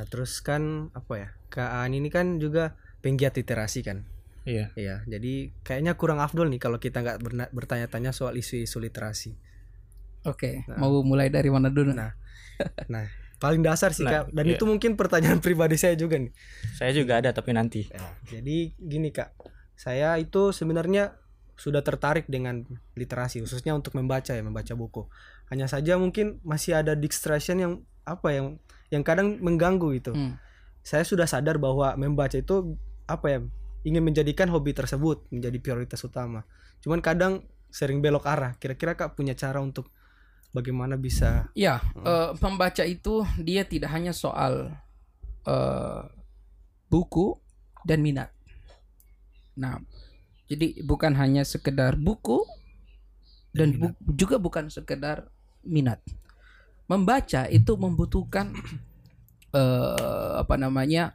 Nah 0.00 0.08
terus 0.08 0.40
kan 0.40 0.88
apa 0.96 1.12
ya? 1.18 1.28
Kak 1.52 1.84
Aan 1.84 1.92
ini 1.92 2.08
kan 2.08 2.40
juga 2.40 2.78
penggiat 3.04 3.36
literasi 3.36 3.84
kan. 3.84 4.08
Iya. 4.48 4.72
Iya. 4.72 5.04
Jadi 5.04 5.52
kayaknya 5.60 5.92
kurang 6.00 6.24
afdol 6.24 6.48
nih 6.48 6.56
kalau 6.56 6.80
kita 6.80 7.04
nggak 7.04 7.52
bertanya-tanya 7.52 8.16
soal 8.16 8.32
isu-isu 8.38 8.80
literasi. 8.80 9.36
oke 10.20 10.68
mau 10.76 11.00
mulai 11.00 11.32
dari 11.32 11.48
mana 11.48 11.72
dulu 11.72 11.96
Nah, 11.96 12.12
Nah 12.92 13.08
paling 13.40 13.64
dasar 13.64 13.96
sih 13.96 14.04
Nah, 14.04 14.28
kak. 14.28 14.36
Dan 14.36 14.44
iya. 14.46 14.54
itu 14.54 14.64
mungkin 14.68 14.94
pertanyaan 14.94 15.40
pribadi 15.44 15.80
saya 15.80 15.96
juga 15.96 16.20
nih. 16.20 16.30
Saya 16.76 16.92
juga 16.92 17.18
ada 17.18 17.32
tapi 17.32 17.56
nanti. 17.56 17.88
Ya, 17.88 18.38
jadi 18.38 18.76
gini 18.76 19.10
kak, 19.10 19.34
saya 19.74 20.14
itu 20.20 20.52
sebenarnya 20.52 21.16
sudah 21.60 21.84
tertarik 21.84 22.24
dengan 22.24 22.64
literasi 22.96 23.44
khususnya 23.44 23.76
untuk 23.76 23.96
membaca 23.96 24.32
ya 24.36 24.44
membaca 24.44 24.72
buku. 24.76 25.08
Hanya 25.48 25.66
saja 25.66 25.96
mungkin 25.96 26.38
masih 26.44 26.80
ada 26.80 26.92
distraction 26.96 27.58
yang 27.58 27.72
apa 28.04 28.32
yang 28.32 28.46
yang 28.92 29.02
kadang 29.02 29.40
mengganggu 29.40 29.88
itu. 29.96 30.12
Hmm. 30.12 30.36
Saya 30.80 31.04
sudah 31.04 31.28
sadar 31.28 31.60
bahwa 31.60 31.96
membaca 31.96 32.36
itu 32.36 32.76
apa 33.04 33.26
ya 33.28 33.38
ingin 33.84 34.04
menjadikan 34.04 34.48
hobi 34.52 34.76
tersebut 34.76 35.28
menjadi 35.32 35.56
prioritas 35.60 36.00
utama. 36.04 36.44
Cuman 36.80 37.00
kadang 37.00 37.44
sering 37.68 38.00
belok 38.00 38.24
arah. 38.24 38.56
Kira-kira 38.56 38.96
kak 38.96 39.16
punya 39.16 39.36
cara 39.36 39.60
untuk 39.60 39.92
bagaimana 40.50 40.98
bisa 40.98 41.46
Ya, 41.54 41.80
eh, 42.02 42.30
membaca 42.42 42.82
itu 42.86 43.22
dia 43.42 43.62
tidak 43.66 43.90
hanya 43.94 44.10
soal 44.14 44.70
eh, 45.46 46.02
buku 46.90 47.38
dan 47.86 48.02
minat. 48.02 48.30
Nah, 49.56 49.78
jadi 50.50 50.80
bukan 50.82 51.14
hanya 51.16 51.42
sekedar 51.46 51.94
buku 51.98 52.42
dan 53.54 53.74
bu- 53.74 53.96
juga 54.14 54.38
bukan 54.38 54.70
sekedar 54.70 55.26
minat. 55.66 55.98
Membaca 56.90 57.46
itu 57.50 57.72
membutuhkan 57.78 58.50
eh, 59.54 60.32
apa 60.38 60.54
namanya 60.58 61.14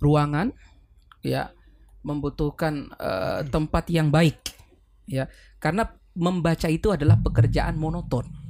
ruangan, 0.00 0.52
ya, 1.24 1.52
membutuhkan 2.04 2.92
eh, 2.96 3.40
tempat 3.48 3.84
yang 3.92 4.08
baik, 4.12 4.36
ya 5.08 5.28
karena 5.60 5.88
membaca 6.16 6.68
itu 6.72 6.92
adalah 6.92 7.20
pekerjaan 7.20 7.76
monoton 7.76 8.24
Hmm. 8.24 8.45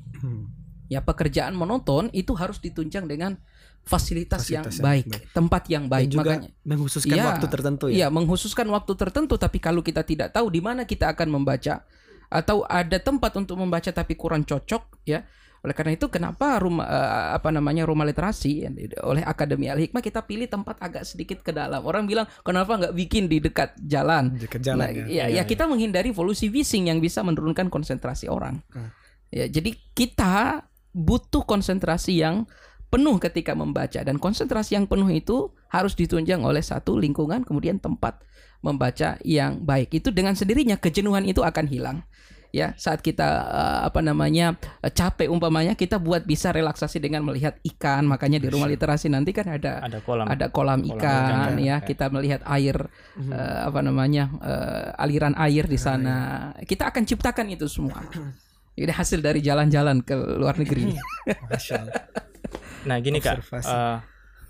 Ya 0.87 1.03
pekerjaan 1.03 1.55
monoton 1.55 2.09
itu 2.15 2.33
harus 2.39 2.59
ditunjang 2.59 3.07
dengan 3.07 3.39
fasilitas, 3.87 4.43
yang 4.51 4.67
Fasilitas 4.67 4.83
yang 4.83 4.87
baik, 4.87 5.05
baik. 5.07 5.23
tempat 5.31 5.63
yang 5.71 5.85
Dan 5.87 5.93
baik 5.95 6.09
juga 6.11 6.31
makanya 6.35 6.51
mengkhususkan 6.67 7.15
Iya, 7.15 7.25
waktu 7.31 7.47
tertentu 7.47 7.85
ya. 7.87 7.95
Iya, 7.95 8.07
menghususkan 8.11 8.67
waktu 8.67 8.93
tertentu 8.99 9.35
tapi 9.39 9.59
kalau 9.63 9.79
kita 9.79 10.03
tidak 10.03 10.35
tahu 10.35 10.51
di 10.51 10.59
mana 10.59 10.83
kita 10.83 11.15
akan 11.15 11.29
membaca 11.31 11.87
atau 12.27 12.67
ada 12.67 12.99
tempat 12.99 13.31
untuk 13.39 13.55
membaca 13.63 13.87
tapi 13.95 14.19
kurang 14.19 14.43
cocok 14.43 15.07
ya. 15.07 15.23
Oleh 15.63 15.75
karena 15.75 15.95
itu 15.95 16.07
kenapa 16.07 16.59
rumah 16.63 16.83
eh, 16.87 17.29
apa 17.39 17.51
namanya 17.51 17.87
rumah 17.87 18.03
literasi 18.07 18.67
ya, 18.67 18.71
oleh 19.07 19.23
Akademi 19.23 19.71
Al 19.71 19.79
Hikmah 19.79 20.03
kita 20.03 20.23
pilih 20.23 20.51
tempat 20.51 20.79
agak 20.83 21.07
sedikit 21.07 21.43
ke 21.43 21.55
dalam. 21.55 21.83
Orang 21.87 22.11
bilang 22.11 22.27
kenapa 22.43 22.79
nggak 22.79 22.95
bikin 22.95 23.31
di 23.31 23.39
dekat 23.39 23.75
jalan? 23.83 24.35
Dekat 24.35 24.63
jalan 24.67 24.83
Nah, 24.83 24.91
ya. 24.91 25.07
ya, 25.07 25.07
ya 25.07 25.25
Iya, 25.31 25.43
kita 25.47 25.71
menghindari 25.71 26.11
polusi 26.11 26.51
bising 26.51 26.91
yang 26.91 26.99
bisa 26.99 27.23
menurunkan 27.23 27.71
konsentrasi 27.71 28.27
orang. 28.27 28.59
Hmm. 28.75 28.91
Ya, 29.31 29.51
jadi 29.51 29.75
kita 29.91 30.63
butuh 30.97 31.45
konsentrasi 31.45 32.25
yang 32.25 32.49
penuh 32.89 33.21
ketika 33.21 33.53
membaca 33.53 34.01
dan 34.01 34.17
konsentrasi 34.17 34.81
yang 34.81 34.89
penuh 34.89 35.13
itu 35.13 35.53
harus 35.69 35.93
ditunjang 35.93 36.41
oleh 36.41 36.65
satu 36.65 36.97
lingkungan 36.97 37.45
kemudian 37.45 37.77
tempat 37.77 38.25
membaca 38.65 39.21
yang 39.21 39.61
baik. 39.61 39.93
Itu 39.93 40.09
dengan 40.09 40.33
sendirinya 40.33 40.81
kejenuhan 40.81 41.29
itu 41.29 41.45
akan 41.45 41.69
hilang. 41.69 41.99
Ya, 42.55 42.73
saat 42.81 43.05
kita 43.05 43.27
eh, 43.53 43.81
apa 43.85 44.01
namanya 44.01 44.57
eh, 44.81 44.89
capek 44.89 45.29
umpamanya 45.29 45.77
kita 45.77 46.01
buat 46.01 46.25
bisa 46.25 46.57
relaksasi 46.57 47.03
dengan 47.05 47.21
melihat 47.21 47.61
ikan. 47.61 48.09
Makanya 48.09 48.41
di 48.41 48.49
rumah 48.49 48.65
literasi 48.65 49.13
nanti 49.13 49.37
kan 49.37 49.45
ada 49.51 49.85
Ada 49.85 50.01
kolam. 50.01 50.25
ada 50.25 50.47
kolam 50.49 50.81
Kolam 50.81 50.97
ikan 50.97 51.27
ikan, 51.53 51.53
ya 51.61 51.77
ya. 51.77 51.77
kita 51.85 52.09
melihat 52.09 52.41
air 52.49 52.89
Mhm. 53.19 53.29
eh, 53.29 53.61
apa 53.67 53.81
namanya 53.85 54.25
aliran 54.97 55.37
air 55.37 55.69
di 55.69 55.77
sana 55.77 56.17
kita 56.65 56.89
akan 56.89 57.03
ciptakan 57.05 57.47
itu 57.53 57.69
semua 57.69 58.01
ini 58.77 58.89
hasil 58.89 59.19
dari 59.19 59.41
jalan-jalan 59.41 60.01
ke 60.01 60.13
luar 60.13 60.55
negeri 60.55 60.93
Masya 61.51 61.75
Allah. 61.79 61.95
Nah 62.85 62.97
gini 62.99 63.19
kak, 63.19 63.41
eh, 63.43 63.97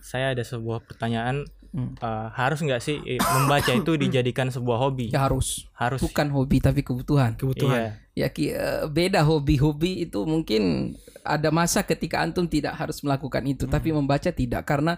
saya 0.01 0.27
ada 0.31 0.43
sebuah 0.43 0.83
pertanyaan. 0.83 1.47
Hmm. 1.69 1.93
eh, 1.93 2.29
harus 2.33 2.59
nggak 2.59 2.81
sih 2.81 2.97
eh, 3.05 3.21
membaca 3.21 3.69
itu 3.69 3.93
dijadikan 4.01 4.49
sebuah 4.49 4.81
hobi? 4.81 5.13
ya 5.13 5.29
harus 5.29 5.69
Harus. 5.73 6.01
bukan 6.01 6.33
hobi 6.33 6.57
tapi 6.57 6.81
kebutuhan 6.81 7.37
Kebutuhan. 7.37 7.93
Iya. 8.17 8.25
ya 8.25 8.29
ki- 8.31 8.57
beda 8.89 9.21
hobi-hobi 9.21 10.09
itu 10.09 10.25
mungkin 10.25 10.95
ada 11.21 11.53
masa 11.53 11.85
ketika 11.85 12.25
antum 12.25 12.49
tidak 12.49 12.73
harus 12.75 13.05
melakukan 13.05 13.45
itu 13.45 13.69
tapi 13.69 13.93
membaca 13.93 14.31
tidak 14.31 14.65
karena 14.65 14.97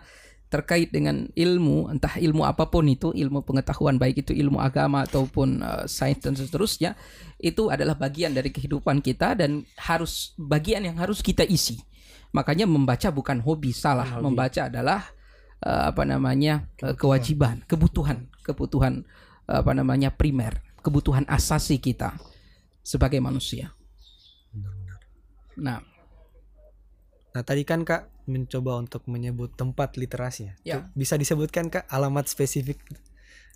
terkait 0.48 0.88
dengan 0.88 1.28
ilmu 1.36 1.92
entah 1.92 2.16
ilmu 2.16 2.40
apa 2.44 2.72
pun 2.72 2.88
itu 2.88 3.12
ilmu 3.12 3.44
pengetahuan 3.44 4.00
baik 4.00 4.24
itu 4.24 4.32
ilmu 4.32 4.56
agama 4.60 5.04
ataupun 5.04 5.60
eh, 5.60 5.84
sains 5.84 6.24
dan 6.24 6.32
seterusnya 6.32 6.96
itu 7.36 7.68
adalah 7.68 7.94
bagian 7.94 8.32
dari 8.32 8.48
kehidupan 8.48 9.04
kita 9.04 9.36
dan 9.36 9.68
harus 9.76 10.32
bagian 10.40 10.88
yang 10.88 10.96
harus 10.96 11.20
kita 11.20 11.44
isi. 11.44 11.76
Makanya 12.32 12.68
membaca 12.68 13.08
bukan 13.08 13.40
hobi 13.40 13.72
salah. 13.72 14.08
Hobi. 14.18 14.24
membaca 14.24 14.60
adalah 14.72 15.00
eh, 15.60 15.82
apa 15.92 16.02
namanya 16.08 16.64
eh, 16.80 16.96
kewajiban 16.96 17.62
kebutuhan 17.68 18.32
kebutuhan 18.40 19.04
eh, 19.46 19.58
apa 19.60 19.72
namanya 19.76 20.08
primer 20.08 20.64
kebutuhan 20.80 21.28
asasi 21.28 21.76
kita 21.76 22.16
sebagai 22.80 23.20
manusia. 23.20 23.76
Nah, 25.58 25.82
Nah 27.38 27.46
tadi 27.46 27.62
kan 27.62 27.86
kak 27.86 28.08
mencoba 28.28 28.76
untuk 28.76 29.02
menyebut 29.08 29.56
tempat 29.56 29.96
literasi 29.96 30.52
ya. 30.62 30.86
Bisa 30.92 31.16
disebutkan 31.16 31.72
kak 31.72 31.88
alamat 31.88 32.28
spesifik? 32.28 32.78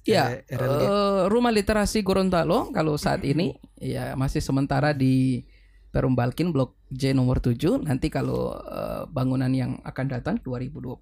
ya 0.03 0.35
eh, 0.35 0.43
RLG? 0.51 0.83
eh, 0.83 1.23
rumah 1.31 1.55
literasi 1.55 2.03
Gorontalo 2.03 2.75
kalau 2.75 2.99
saat 2.99 3.23
ini 3.23 3.55
ya 3.79 4.19
masih 4.19 4.43
sementara 4.43 4.91
di 4.91 5.47
Perum 5.95 6.19
Balkin 6.19 6.51
Blok 6.51 6.75
J 6.91 7.15
nomor 7.15 7.39
7. 7.39 7.85
Nanti 7.87 8.11
kalau 8.11 8.51
eh, 8.57 9.07
bangunan 9.07 9.53
yang 9.55 9.79
akan 9.87 10.07
datang 10.11 10.35
2021 10.43 10.99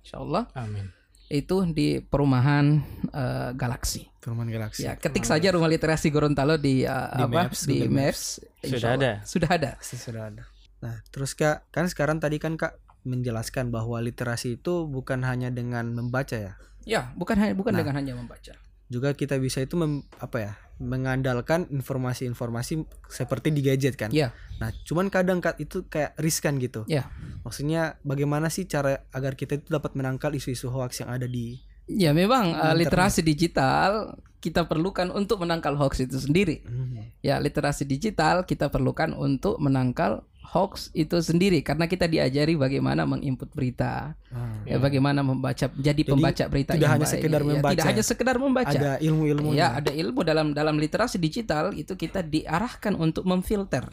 insya 0.00 0.16
Allah 0.16 0.48
Amin. 0.56 0.88
itu 1.28 1.56
di 1.68 2.00
perumahan 2.00 2.80
eh, 3.12 3.50
Galaksi. 3.52 4.08
Perumahan 4.16 4.48
Galaksi. 4.48 4.86
Ya, 4.88 4.96
ketik 4.96 5.28
saja 5.28 5.52
rumah 5.52 5.68
literasi 5.68 6.08
Gorontalo 6.08 6.56
di, 6.56 6.88
eh, 6.88 6.88
Di 6.88 7.22
apa 7.28 7.52
Maps, 7.52 7.68
di 7.68 7.84
Maps. 7.84 8.40
insya 8.64 8.78
Sudah 8.80 8.90
ada. 8.96 9.12
Sudah 9.28 9.50
ada. 9.52 9.70
Sudah 9.84 10.22
ada. 10.32 10.42
Nah 10.80 11.04
terus 11.12 11.36
kak 11.36 11.68
kan 11.68 11.84
sekarang 11.84 12.16
tadi 12.16 12.40
kan 12.40 12.56
kak 12.56 12.80
menjelaskan 13.02 13.70
bahwa 13.70 13.98
literasi 13.98 14.58
itu 14.60 14.86
bukan 14.86 15.22
hanya 15.26 15.50
dengan 15.50 15.90
membaca 15.94 16.34
ya. 16.34 16.52
Ya, 16.82 17.14
bukan 17.14 17.38
hanya 17.38 17.54
bukan 17.54 17.74
Nah. 17.74 17.80
dengan 17.82 17.94
hanya 17.98 18.14
membaca. 18.18 18.54
Juga 18.90 19.14
kita 19.14 19.38
bisa 19.38 19.62
itu 19.62 19.78
mem- 19.78 20.04
apa 20.20 20.38
ya 20.38 20.52
mengandalkan 20.82 21.70
informasi-informasi 21.70 22.84
seperti 23.06 23.54
di 23.54 23.62
gadget 23.62 23.94
kan. 23.94 24.10
Ya. 24.10 24.34
Nah 24.58 24.74
cuman 24.84 25.08
kadang 25.08 25.38
itu 25.62 25.86
kayak 25.86 26.18
riskan 26.18 26.58
gitu. 26.58 26.82
Ya. 26.90 27.08
Maksudnya 27.46 28.02
bagaimana 28.02 28.50
sih 28.50 28.66
cara 28.66 29.06
agar 29.14 29.38
kita 29.38 29.62
itu 29.62 29.70
dapat 29.70 29.94
menangkal 29.94 30.34
isu-isu 30.34 30.68
hoax 30.68 31.06
yang 31.06 31.10
ada 31.14 31.30
di 31.30 31.62
Ya 31.90 32.14
memang 32.14 32.54
uh, 32.54 32.74
literasi 32.78 33.26
digital 33.26 34.14
kita 34.38 34.66
perlukan 34.66 35.10
untuk 35.14 35.42
menangkal 35.42 35.78
hoax 35.78 36.02
itu 36.02 36.18
sendiri. 36.18 36.62
Hmm. 36.66 37.10
Ya 37.22 37.38
literasi 37.38 37.86
digital 37.86 38.42
kita 38.42 38.70
perlukan 38.70 39.14
untuk 39.14 39.58
menangkal 39.62 40.26
hoax 40.42 40.90
itu 40.92 41.16
sendiri 41.16 41.62
karena 41.62 41.86
kita 41.86 42.04
diajari 42.04 42.52
bagaimana 42.54 43.06
menginput 43.06 43.48
berita, 43.50 44.12
Ah. 44.28 44.58
ya 44.66 44.76
bagaimana 44.76 45.22
membaca 45.22 45.70
jadi 45.70 46.02
pembaca 46.02 46.44
berita 46.46 46.74
tidak 46.74 46.90
hanya 46.92 47.06
sekedar 47.06 47.40
Ya, 47.40 47.48
membaca 47.48 47.72
tidak 47.72 47.84
ya. 47.84 47.90
hanya 47.94 48.04
sekedar 48.04 48.36
membaca. 48.36 48.74
ada 48.74 48.92
ilmu-ilmunya. 48.98 49.56
Ya, 49.56 49.68
ada 49.78 49.90
ilmu 49.90 50.20
dalam 50.20 50.52
dalam 50.52 50.76
literasi 50.76 51.16
digital 51.16 51.72
itu 51.72 51.94
kita 51.94 52.20
diarahkan 52.20 52.92
untuk 52.94 53.24
memfilter. 53.24 53.88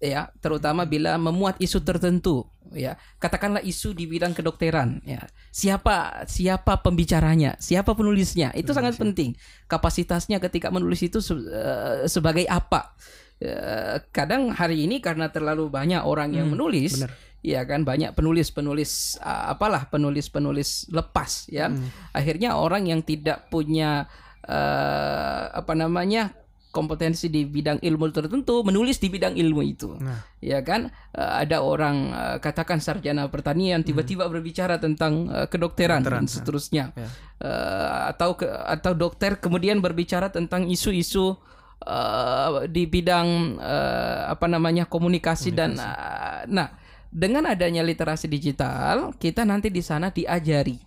Ya, 0.00 0.32
terutama 0.40 0.88
bila 0.88 1.20
memuat 1.20 1.60
isu 1.60 1.84
tertentu, 1.84 2.48
ya. 2.72 2.96
Katakanlah 3.20 3.60
isu 3.60 3.92
di 3.92 4.08
bidang 4.08 4.32
kedokteran, 4.32 5.04
ya. 5.04 5.20
Siapa 5.52 6.24
siapa 6.24 6.80
pembicaranya, 6.80 7.60
siapa 7.60 7.92
penulisnya, 7.92 8.56
itu 8.56 8.72
sangat 8.72 8.96
penting. 8.96 9.36
Kapasitasnya 9.68 10.40
ketika 10.40 10.72
menulis 10.72 11.04
itu 11.04 11.20
se- 11.20 11.36
eh, 11.36 12.08
sebagai 12.08 12.48
apa? 12.48 12.96
Eh, 13.40 13.96
kadang 14.12 14.52
hari 14.52 14.84
ini 14.84 15.00
karena 15.00 15.32
terlalu 15.32 15.72
banyak 15.72 16.04
orang 16.04 16.36
yang 16.36 16.52
Hmm, 16.52 16.60
menulis, 16.60 17.00
benar. 17.00 17.16
ya 17.40 17.64
kan 17.64 17.82
banyak 17.82 18.12
penulis-penulis 18.12 19.16
ah, 19.18 19.48
apalah 19.48 19.88
penulis-penulis 19.88 20.92
lepas 20.92 21.48
ya 21.48 21.72
Hmm. 21.72 21.88
akhirnya 22.12 22.54
orang 22.54 22.84
yang 22.84 23.00
tidak 23.00 23.48
punya 23.48 24.04
eh, 24.44 25.42
apa 25.50 25.72
namanya 25.72 26.36
kompetensi 26.70 27.26
di 27.26 27.42
bidang 27.42 27.80
ilmu 27.80 28.12
tertentu 28.12 28.62
menulis 28.62 28.96
di 28.96 29.08
bidang 29.08 29.34
ilmu 29.34 29.62
itu 29.64 29.96
Nah. 29.96 30.20
ya 30.38 30.60
kan 30.60 30.92
Eh, 31.10 31.32
ada 31.42 31.58
orang 31.60 31.96
eh, 32.12 32.36
katakan 32.38 32.78
sarjana 32.78 33.26
pertanian 33.26 33.80
tiba-tiba 33.80 34.28
berbicara 34.28 34.76
tentang 34.76 35.26
eh, 35.26 35.48
kedokteran 35.48 36.04
Kedokteran, 36.04 36.22
dan 36.22 36.30
seterusnya 36.30 36.84
Ya. 36.92 37.08
Eh, 37.40 37.88
atau 38.12 38.36
ke, 38.36 38.44
atau 38.46 38.92
dokter 38.92 39.34
kemudian 39.36 39.80
berbicara 39.80 40.28
tentang 40.28 40.68
isu-isu 40.68 41.34
eh, 41.84 42.68
di 42.68 42.84
bidang 42.84 43.58
eh, 43.60 44.22
apa 44.30 44.46
namanya 44.46 44.84
komunikasi, 44.86 45.50
dan 45.52 45.76
eh, 45.76 46.44
nah 46.48 46.68
dengan 47.10 47.50
adanya 47.50 47.82
literasi 47.82 48.30
digital 48.30 49.16
kita 49.18 49.42
nanti 49.42 49.66
di 49.72 49.82
sana 49.82 50.14
diajari 50.14 50.78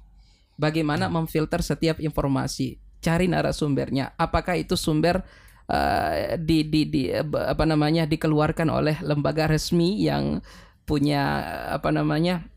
bagaimana 0.56 1.12
memfilter 1.12 1.60
setiap 1.60 2.00
informasi 2.00 2.80
cari 3.04 3.28
narasumbernya. 3.28 4.16
Apakah 4.16 4.56
itu 4.56 4.80
sumber 4.80 5.20
eh, 5.68 6.40
di 6.40 6.64
di 6.72 6.88
di 6.88 7.04
apa 7.12 7.68
namanya 7.68 8.08
dikeluarkan 8.08 8.72
oleh 8.72 8.96
lembaga 9.04 9.52
resmi 9.52 10.00
yang 10.08 10.40
punya 10.88 11.44
apa 11.76 11.92
namanya 11.92 12.48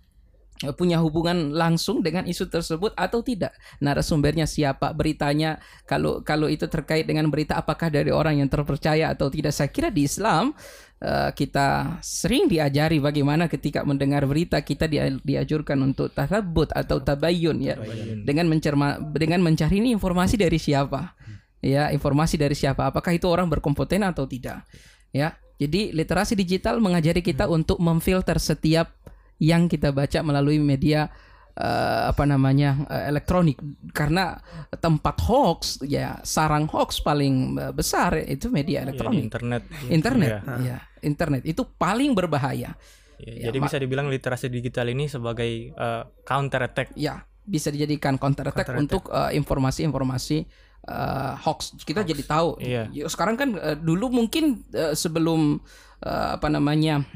punya 0.76 0.96
hubungan 1.04 1.52
langsung 1.52 2.00
dengan 2.00 2.24
isu 2.24 2.48
tersebut 2.48 2.96
atau 2.96 3.20
tidak? 3.20 3.52
Narasumbernya 3.84 4.48
siapa? 4.48 4.96
Beritanya 4.96 5.60
kalau 5.84 6.24
kalau 6.24 6.48
itu 6.48 6.64
terkait 6.64 7.04
dengan 7.04 7.28
berita 7.28 7.60
apakah 7.60 7.92
dari 7.92 8.08
orang 8.08 8.40
yang 8.40 8.48
terpercaya 8.48 9.12
atau 9.12 9.28
tidak? 9.28 9.52
Saya 9.52 9.68
kira 9.68 9.92
di 9.92 10.08
Islam 10.08 10.56
eh, 11.04 11.30
kita 11.36 12.00
sering 12.00 12.48
diajari 12.48 12.96
bagaimana 12.96 13.52
ketika 13.52 13.84
mendengar 13.84 14.24
berita 14.24 14.56
kita 14.64 14.88
dia, 14.88 15.12
diajurkan 15.12 15.76
untuk 15.84 16.08
tasabut 16.16 16.72
atau 16.72 17.04
tabayun 17.04 17.60
ya. 17.60 17.76
Tabayun. 17.76 18.24
dengan 18.24 18.46
mencerma 18.48 18.88
dengan 19.12 19.44
mencari 19.44 19.76
ini 19.84 19.92
informasi 19.92 20.40
dari 20.40 20.56
siapa? 20.56 21.12
Ya 21.60 21.92
informasi 21.92 22.40
dari 22.40 22.56
siapa? 22.56 22.88
Apakah 22.88 23.12
itu 23.12 23.28
orang 23.28 23.52
berkompeten 23.52 24.08
atau 24.08 24.24
tidak? 24.24 24.64
Ya 25.12 25.36
jadi 25.56 25.92
literasi 25.92 26.36
digital 26.36 26.80
mengajari 26.80 27.24
kita 27.24 27.48
untuk 27.48 27.80
memfilter 27.80 28.36
setiap 28.36 28.92
yang 29.38 29.66
kita 29.66 29.90
baca 29.90 30.20
melalui 30.20 30.56
media 30.56 31.08
eh, 31.52 32.02
apa 32.06 32.24
namanya 32.24 32.84
eh, 32.86 33.08
elektronik 33.08 33.60
karena 33.90 34.36
tempat 34.74 35.16
hoax 35.22 35.80
ya 35.82 36.20
sarang 36.22 36.64
hoax 36.66 37.00
paling 37.00 37.34
eh, 37.54 37.72
besar 37.72 38.16
itu 38.18 38.48
media 38.48 38.80
Ya, 38.80 38.84
elektronik 38.84 39.22
internet. 39.24 39.62
internet 39.88 40.30
Ya. 40.30 40.40
ya 40.58 40.76
internet 41.00 41.42
itu 41.44 41.64
paling 41.66 42.12
berbahaya 42.12 42.76
Ya, 43.16 43.32
Ya, 43.32 43.48
jadi 43.48 43.58
bisa 43.58 43.76
dibilang 43.76 44.12
literasi 44.12 44.52
digital 44.52 44.88
ini 44.88 45.08
sebagai 45.08 45.72
eh, 45.72 46.02
counter 46.22 46.60
attack. 46.62 46.92
ya 46.94 47.24
bisa 47.42 47.70
dijadikan 47.70 48.18
counter 48.18 48.44
attack 48.46 48.68
Counter 48.68 48.76
attack. 48.76 48.84
untuk 48.84 49.04
informasi-informasi 49.32 50.38
eh, 50.84 51.32
hoax 51.38 51.80
kita 51.80 52.02
jadi 52.02 52.22
tahu. 52.22 52.60
Iya. 52.60 52.92
Ya, 52.92 53.04
Sekarang 53.06 53.34
kan 53.34 53.54
eh, 53.54 53.72
dulu 53.74 54.12
mungkin 54.12 54.44
eh, 54.70 54.92
sebelum 54.92 55.56
eh, 56.00 56.28
apa 56.36 56.48
namanya 56.48 57.08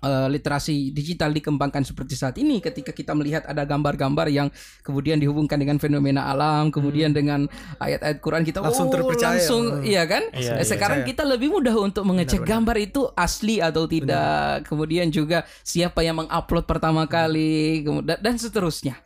eh, 0.00 0.28
literasi 0.28 0.90
digital 0.90 1.30
dikembangkan 1.30 1.84
seperti 1.84 2.16
saat 2.16 2.36
ini 2.36 2.58
ketika 2.58 2.90
kita 2.90 3.12
melihat 3.12 3.44
ada 3.44 3.64
gambar-gambar 3.64 4.26
yang 4.28 4.48
kemudian 4.80 5.20
dihubungkan 5.20 5.60
dengan 5.60 5.76
fenomena 5.76 6.26
alam 6.26 6.68
kemudian 6.72 7.12
dengan 7.12 7.44
ayat-ayat 7.78 8.18
Quran 8.18 8.42
kita 8.42 8.58
Langsung 8.60 8.88
oh, 8.88 8.92
terpercaya. 8.92 9.36
langsung 9.36 9.64
Hmm. 9.70 9.84
iya 9.84 10.02
kan? 10.04 10.22
Iya, 10.32 10.56
Eh, 10.56 10.62
iya. 10.62 10.66
sekarang 10.66 11.04
kita 11.04 11.22
lebih 11.24 11.52
mudah 11.52 11.74
untuk 11.76 12.04
mengecek 12.04 12.44
gambar 12.44 12.76
itu 12.80 13.08
asli 13.14 13.60
atau 13.60 13.84
tidak. 13.86 14.64
Kemudian 14.68 15.08
juga 15.08 15.44
siapa 15.62 16.00
yang 16.00 16.20
mengupload 16.24 16.64
pertama 16.68 17.04
kali 17.08 17.82
kemudian 17.84 18.18
dan 18.20 18.36
seterusnya. 18.36 18.96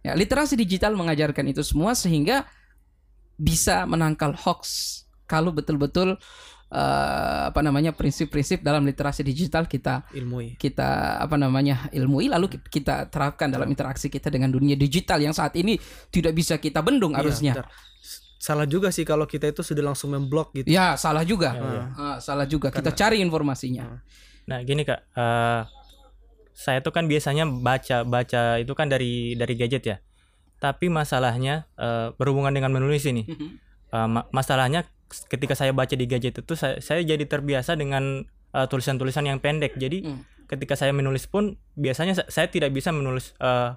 Ya 0.00 0.16
literasi 0.16 0.56
digital 0.56 0.96
mengajarkan 0.96 1.44
itu 1.52 1.60
semua 1.60 1.92
sehingga 1.92 2.48
bisa 3.36 3.84
menangkal 3.88 4.32
hoax 4.36 5.00
kalau 5.24 5.52
betul-betul 5.52 6.16
eh, 6.70 7.42
apa 7.46 7.60
namanya 7.60 7.90
prinsip-prinsip 7.90 8.60
dalam 8.60 8.82
literasi 8.82 9.20
digital 9.20 9.66
kita 9.66 10.06
ilmu 10.10 10.54
kita 10.54 10.88
apa 11.18 11.34
namanya 11.34 11.90
ilmui 11.90 12.26
lalu 12.26 12.46
ki- 12.48 12.80
kita 12.80 13.06
terapkan 13.06 13.50
dalam 13.50 13.66
interaksi 13.68 14.06
kita 14.06 14.26
dengan 14.26 14.48
dunia 14.48 14.74
digital 14.74 15.18
yang 15.18 15.32
saat 15.32 15.52
ini 15.54 15.76
tidak 16.08 16.30
bisa 16.32 16.56
kita 16.56 16.78
bendung 16.80 17.12
harusnya. 17.12 17.58
Iya, 17.58 17.64
salah 18.38 18.64
juga 18.64 18.88
sih 18.88 19.02
kalau 19.02 19.26
kita 19.26 19.48
itu 19.48 19.60
sudah 19.60 19.84
langsung 19.84 20.10
memblok 20.10 20.54
gitu 20.54 20.70
Ya 20.70 20.96
salah 20.96 21.20
juga, 21.22 21.52
iya. 21.52 21.82
Ah, 21.92 22.16
salah 22.18 22.46
juga. 22.46 22.70
Kita 22.70 22.88
cari 22.90 23.18
informasinya. 23.18 24.00
Nah 24.46 24.58
gini 24.62 24.82
kak, 24.82 25.00
eh, 25.12 25.60
saya 26.52 26.80
tuh 26.80 26.90
kan 26.90 27.04
biasanya 27.04 27.44
baca 27.46 28.02
baca 28.02 28.40
itu 28.56 28.72
kan 28.72 28.86
dari 28.86 29.34
dari 29.34 29.54
gadget 29.54 29.84
ya. 29.84 29.96
Tapi 30.56 30.86
masalahnya 30.86 31.66
eh, 31.74 32.12
berhubungan 32.14 32.52
dengan 32.52 32.70
menulis 32.70 33.04
ini. 33.04 33.24
Eh, 33.90 34.06
ma- 34.06 34.28
masalahnya 34.30 34.86
ketika 35.26 35.52
saya 35.52 35.70
baca 35.70 35.92
di 35.92 36.04
gadget 36.04 36.38
itu 36.38 36.54
saya, 36.54 36.78
saya 36.78 37.02
jadi 37.02 37.22
terbiasa 37.24 37.74
dengan 37.74 38.22
eh, 38.50 38.66
tulisan-tulisan 38.66 39.22
yang 39.24 39.38
pendek. 39.38 39.74
Jadi 39.74 40.02
Hmm. 40.02 40.26
ketika 40.44 40.74
saya 40.74 40.90
menulis 40.90 41.24
pun 41.24 41.54
biasanya 41.72 42.14
sa- 42.16 42.26
saya 42.26 42.46
tidak 42.46 42.70
bisa 42.70 42.90
menulis 42.90 43.30
eh, 43.36 43.70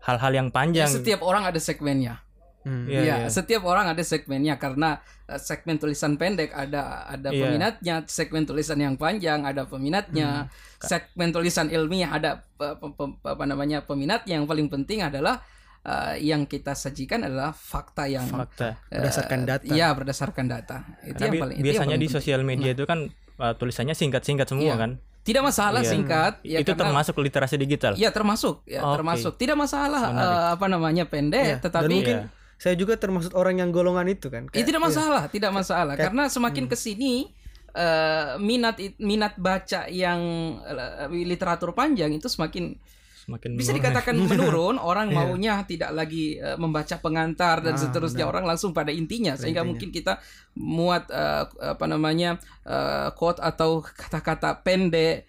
hal-hal 0.00 0.32
yang 0.32 0.48
Ya, 0.48 0.54
panjang. 0.54 0.90
setiap 0.90 1.22
orang 1.22 1.44
ada 1.44 1.58
segmennya. 1.58 2.22
Hmm. 2.66 2.84
Iya, 2.84 3.00
ya, 3.00 3.14
iya. 3.22 3.28
setiap 3.28 3.62
orang 3.62 3.86
ada 3.86 4.02
segmennya 4.02 4.58
karena 4.58 4.98
eh, 5.24 5.38
segmen 5.38 5.78
tulisan 5.78 6.16
pendek 6.16 6.50
ada 6.50 7.06
ada 7.06 7.30
Iya. 7.30 7.46
peminatnya, 7.46 7.94
segmen 8.06 8.42
tulisan 8.42 8.76
yang 8.76 8.94
panjang 8.94 9.42
ada 9.42 9.62
peminatnya, 9.64 10.50
segmen 10.80 11.30
tulisan 11.30 11.70
ilmiah 11.70 12.10
ada 12.10 12.42
apa 12.58 13.44
namanya 13.44 13.82
peminatnya. 13.82 14.34
Yang 14.36 14.46
paling 14.46 14.68
penting 14.68 14.98
adalah 15.00 15.42
eh, 15.88 16.14
yang 16.22 16.44
kita 16.44 16.72
sajikan 16.74 17.24
adalah 17.24 17.50
fakta 17.50 18.04
yang 18.04 18.28
Fakta. 18.28 18.76
eh, 18.86 19.00
Berdasarkan 19.00 19.40
data. 19.42 19.64
Iya, 19.64 19.88
berdasarkan 19.90 20.44
data. 20.46 20.76
Itu 21.02 21.16
yang 21.18 21.40
paling 21.40 21.56
itu 21.56 21.64
yang 21.64 21.66
biasanya 21.80 21.96
paling 21.96 22.04
di 22.04 22.08
sosial 22.12 22.40
media 22.42 22.70
itu 22.70 22.84
kan 22.84 23.08
eh, 23.34 23.54
tulisannya 23.54 23.94
singkat-singkat 23.94 24.44
semua 24.46 24.68
Iya. 24.68 24.76
kan. 24.76 24.90
Tidak 25.20 25.40
masalah 25.40 25.80
Iya. 25.80 25.90
singkat 25.90 26.32
ya 26.42 26.58
itu 26.58 26.68
karena- 26.68 26.82
termasuk 26.88 27.14
literasi 27.16 27.56
digital. 27.56 27.92
Iya 27.94 28.10
termasuk, 28.10 28.64
ya 28.64 28.80
Oke. 28.82 28.96
termasuk. 28.96 29.32
Tidak 29.36 29.54
masalah 29.54 30.02
Menarik. 30.08 30.28
eh, 30.34 30.46
apa 30.52 30.66
namanya 30.66 31.04
pendek, 31.04 31.44
Iya, 31.46 31.56
tetapi 31.60 31.84
dan 31.84 31.92
mungkin 31.92 32.16
Iya. 32.18 32.28
saya 32.56 32.74
juga 32.74 32.94
termasuk 32.96 33.32
orang 33.32 33.58
yang 33.58 33.70
golongan 33.70 34.08
itu 34.08 34.26
kan 34.26 34.44
Kayak- 34.46 34.66
tidak 34.66 34.82
masalah, 34.82 35.22
tidak 35.28 35.52
masalah. 35.52 35.94
kayak- 35.94 36.10
Karena 36.10 36.24
semakin 36.28 36.64
ke 36.66 36.76
sini 36.76 37.30
eh, 37.70 38.34
minat 38.38 38.74
minat 38.98 39.36
baca 39.36 39.86
yang 39.86 40.18
eh, 40.58 41.06
literatur 41.22 41.70
panjang 41.72 42.10
itu 42.10 42.26
semakin 42.26 42.74
Semakin 43.28 43.50
bisa 43.54 43.68
menurun. 43.68 43.76
dikatakan 43.76 44.14
menurun. 44.32 44.76
Orang 44.80 45.06
Iya. 45.08 45.16
maunya 45.20 45.54
tidak 45.62 45.90
lagi 45.92 46.34
eh, 46.34 46.56
membaca 46.56 46.96
pengantar 46.96 47.60
dan 47.60 47.76
Ah, 47.76 47.78
seterusnya. 47.78 48.24
benar. 48.24 48.32
Orang 48.32 48.44
langsung 48.48 48.72
pada 48.72 48.88
intinya, 48.88 49.36
sehingga 49.36 49.60
intinya. 49.60 49.68
mungkin 49.68 49.88
kita 49.92 50.16
muat 50.56 51.04
eh, 51.06 51.44
apa 51.68 51.84
namanya 51.84 52.40
eh, 52.64 53.12
quote 53.12 53.38
atau 53.38 53.84
kata-kata 53.84 54.58
pendek 54.58 55.28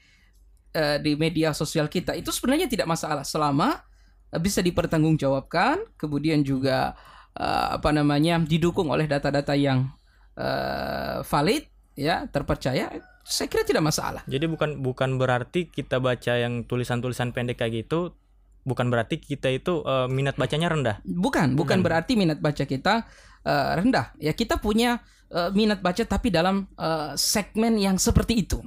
eh, 0.72 0.98
di 0.98 1.14
media 1.14 1.52
sosial 1.52 1.86
kita 1.86 2.14
itu 2.14 2.32
sebenarnya 2.32 2.66
tidak 2.66 2.88
masalah 2.88 3.28
selama 3.28 3.84
bisa 4.32 4.62
dipertanggungjawabkan, 4.62 5.84
kemudian 5.96 6.40
juga 6.40 6.96
eh, 7.34 7.68
apa 7.76 7.92
namanya 7.92 8.40
didukung 8.40 8.88
oleh 8.88 9.04
data-data 9.06 9.54
yang 9.54 9.92
eh, 10.38 11.20
valid, 11.22 11.68
ya 11.94 12.24
terpercaya. 12.26 12.88
Saya 13.30 13.46
kira 13.46 13.62
tidak 13.62 13.86
masalah. 13.86 14.26
Jadi 14.26 14.50
bukan 14.50 14.82
bukan 14.82 15.22
berarti 15.22 15.70
kita 15.70 16.02
baca 16.02 16.34
yang 16.34 16.66
tulisan-tulisan 16.66 17.30
pendek 17.30 17.62
kayak 17.62 17.86
gitu 17.86 18.18
bukan 18.66 18.92
berarti 18.92 19.22
kita 19.22 19.54
itu 19.54 19.86
eh, 19.86 20.08
minat 20.10 20.36
bacanya 20.36 20.68
rendah. 20.74 20.98
Bukan, 21.06 21.54
bukan 21.54 21.58
Bukan. 21.58 21.80
berarti 21.86 22.18
minat 22.18 22.42
baca 22.42 22.66
kita 22.66 23.06
eh, 23.46 23.72
rendah. 23.78 24.18
Ya 24.18 24.34
kita 24.34 24.58
punya 24.58 25.06
eh, 25.30 25.50
minat 25.54 25.80
baca 25.86 26.02
tapi 26.04 26.34
dalam 26.34 26.66
eh, 26.74 27.14
segmen 27.16 27.78
yang 27.78 28.02
seperti 28.02 28.46
itu. 28.46 28.60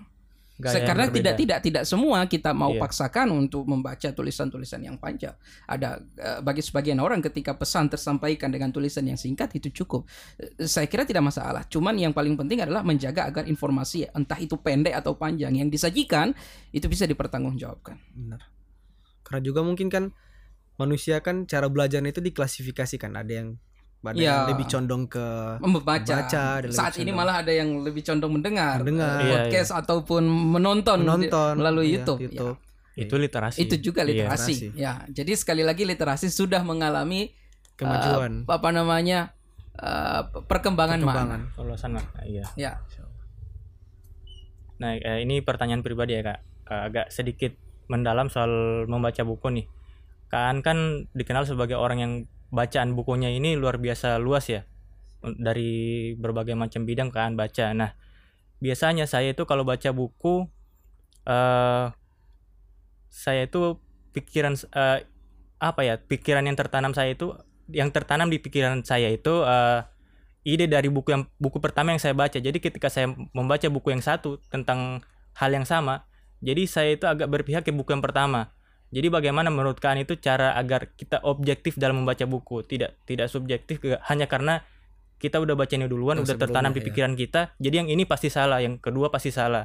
Gaya 0.62 0.86
Karena 0.86 1.10
tidak 1.10 1.34
tidak 1.34 1.58
tidak 1.58 1.84
semua 1.84 2.22
kita 2.30 2.54
mau 2.54 2.70
Iya. 2.70 2.86
paksakan 2.86 3.34
untuk 3.34 3.66
membaca 3.66 4.08
tulisan-tulisan 4.14 4.86
yang 4.86 4.94
panjang. 4.94 5.34
Ada 5.66 5.98
eh, 5.98 6.38
bagi 6.38 6.62
sebagian 6.62 7.02
orang 7.02 7.18
ketika 7.18 7.58
pesan 7.58 7.90
tersampaikan 7.90 8.54
dengan 8.54 8.70
tulisan 8.70 9.02
yang 9.02 9.18
singkat 9.18 9.50
itu 9.58 9.74
cukup. 9.82 10.06
Eh, 10.38 10.70
Saya 10.70 10.86
kira 10.86 11.02
tidak 11.02 11.26
masalah. 11.26 11.66
Cuman 11.66 11.98
yang 11.98 12.14
paling 12.14 12.38
penting 12.38 12.62
adalah 12.62 12.86
menjaga 12.86 13.26
agar 13.26 13.50
informasi 13.50 14.06
entah 14.14 14.38
itu 14.38 14.54
pendek 14.54 14.94
atau 14.94 15.18
panjang 15.18 15.58
yang 15.58 15.66
disajikan 15.66 16.30
itu 16.70 16.86
bisa 16.86 17.02
dipertanggungjawabkan. 17.10 17.98
Benar. 18.14 18.46
Karena 19.26 19.40
juga 19.42 19.66
mungkin 19.66 19.90
kan 19.90 20.14
manusia 20.78 21.18
kan 21.18 21.44
cara 21.50 21.66
belajarnya 21.66 22.14
itu 22.14 22.22
diklasifikasikan. 22.22 23.18
Ada 23.18 23.32
yang 23.32 23.48
ada 24.02 24.18
Iya. 24.18 24.26
yang 24.26 24.50
lebih 24.50 24.66
condong 24.66 25.02
ke 25.06 25.26
membaca. 25.62 26.16
Lebih 26.58 26.74
Saat 26.74 26.94
ini 26.98 27.10
malah 27.10 27.38
ada 27.38 27.52
yang 27.54 27.80
lebih 27.80 28.02
condong 28.02 28.34
mendengar, 28.34 28.82
Mendengar. 28.82 29.22
Iya, 29.22 29.30
podcast 29.46 29.70
ataupun 29.72 30.26
menonton, 30.26 31.06
menonton 31.06 31.54
melalui 31.54 31.86
iya, 31.88 32.02
YouTube. 32.02 32.20
YouTube. 32.26 32.58
itu 32.92 33.14
literasi. 33.16 33.56
Ya, 33.56 33.62
itu 33.64 33.76
juga 33.80 34.04
Iya. 34.04 34.10
literasi. 34.28 34.54
Ya, 34.76 34.92
jadi 35.08 35.32
sekali 35.32 35.64
lagi 35.64 35.88
literasi 35.88 36.28
sudah 36.28 36.60
mengalami 36.60 37.32
Kemajuan. 37.72 38.44
eh, 38.44 38.52
apa 38.52 38.68
namanya 38.68 39.32
eh, 39.72 40.20
perkembangan, 40.44 41.00
Perkembangan. 41.00 41.40
mana? 41.48 41.56
Lulusan 41.56 41.90
mah. 41.96 42.04
Iya. 42.20 42.44
Ya, 42.54 42.72
Nah, 44.76 44.92
eh, 44.92 45.22
ini 45.22 45.40
pertanyaan 45.40 45.80
pribadi 45.80 46.18
ya, 46.18 46.22
Kak. 46.22 46.38
Agak 46.66 47.06
sedikit 47.08 47.54
mendalam 47.86 48.26
soal 48.26 48.50
membaca 48.84 49.22
buku 49.22 49.48
nih. 49.52 49.66
Kan 50.26 50.60
kan 50.60 50.78
dikenal 51.12 51.44
sebagai 51.44 51.76
orang 51.76 51.98
yang 51.98 52.12
bacaan 52.52 52.92
bukunya 52.92 53.32
ini 53.32 53.56
luar 53.56 53.80
biasa 53.80 54.20
luas 54.20 54.46
ya. 54.52 54.68
Dari 55.24 56.12
berbagai 56.20 56.52
macam 56.52 56.84
bidang 56.84 57.08
kan 57.08 57.34
baca. 57.34 57.72
Nah, 57.72 57.96
biasanya 58.60 59.08
saya 59.08 59.32
itu 59.32 59.48
kalau 59.48 59.64
baca 59.64 59.90
buku 59.90 60.46
eh 61.24 61.86
saya 63.12 63.48
itu 63.48 63.80
pikiran 64.12 64.54
eh, 64.76 65.08
apa 65.58 65.80
ya? 65.82 65.96
Pikiran 65.96 66.44
yang 66.44 66.54
tertanam 66.54 66.92
saya 66.92 67.16
itu 67.16 67.32
yang 67.72 67.88
tertanam 67.88 68.28
di 68.28 68.36
pikiran 68.36 68.84
saya 68.84 69.08
itu 69.08 69.42
eh, 69.48 69.80
ide 70.44 70.66
dari 70.66 70.90
buku 70.90 71.14
yang 71.14 71.24
buku 71.40 71.58
pertama 71.62 71.94
yang 71.96 72.02
saya 72.02 72.12
baca. 72.12 72.36
Jadi 72.36 72.58
ketika 72.60 72.92
saya 72.92 73.10
membaca 73.32 73.66
buku 73.72 73.94
yang 73.94 74.04
satu 74.04 74.42
tentang 74.52 75.00
hal 75.38 75.50
yang 75.54 75.64
sama, 75.64 76.04
jadi 76.42 76.66
saya 76.66 76.90
itu 76.98 77.06
agak 77.06 77.30
berpihak 77.30 77.62
ke 77.62 77.72
buku 77.72 77.94
yang 77.94 78.04
pertama. 78.04 78.50
Jadi 78.92 79.08
bagaimana 79.08 79.48
menurut 79.48 79.80
kalian 79.80 80.04
itu 80.04 80.20
cara 80.20 80.52
agar 80.52 80.92
kita 80.92 81.24
objektif 81.24 81.80
dalam 81.80 82.04
membaca 82.04 82.28
buku, 82.28 82.60
tidak 82.68 83.00
tidak 83.08 83.32
subjektif 83.32 83.80
hanya 84.12 84.28
karena 84.28 84.60
kita 85.16 85.40
udah 85.40 85.56
baca 85.56 85.72
ini 85.72 85.88
duluan, 85.88 86.20
udah 86.20 86.36
tertanam 86.36 86.76
di 86.76 86.84
ya. 86.84 86.86
pikiran 86.92 87.14
kita. 87.16 87.56
Jadi 87.56 87.74
yang 87.78 87.88
ini 87.88 88.04
pasti 88.04 88.28
salah, 88.28 88.60
yang 88.60 88.76
kedua 88.76 89.08
pasti 89.08 89.32
salah. 89.32 89.64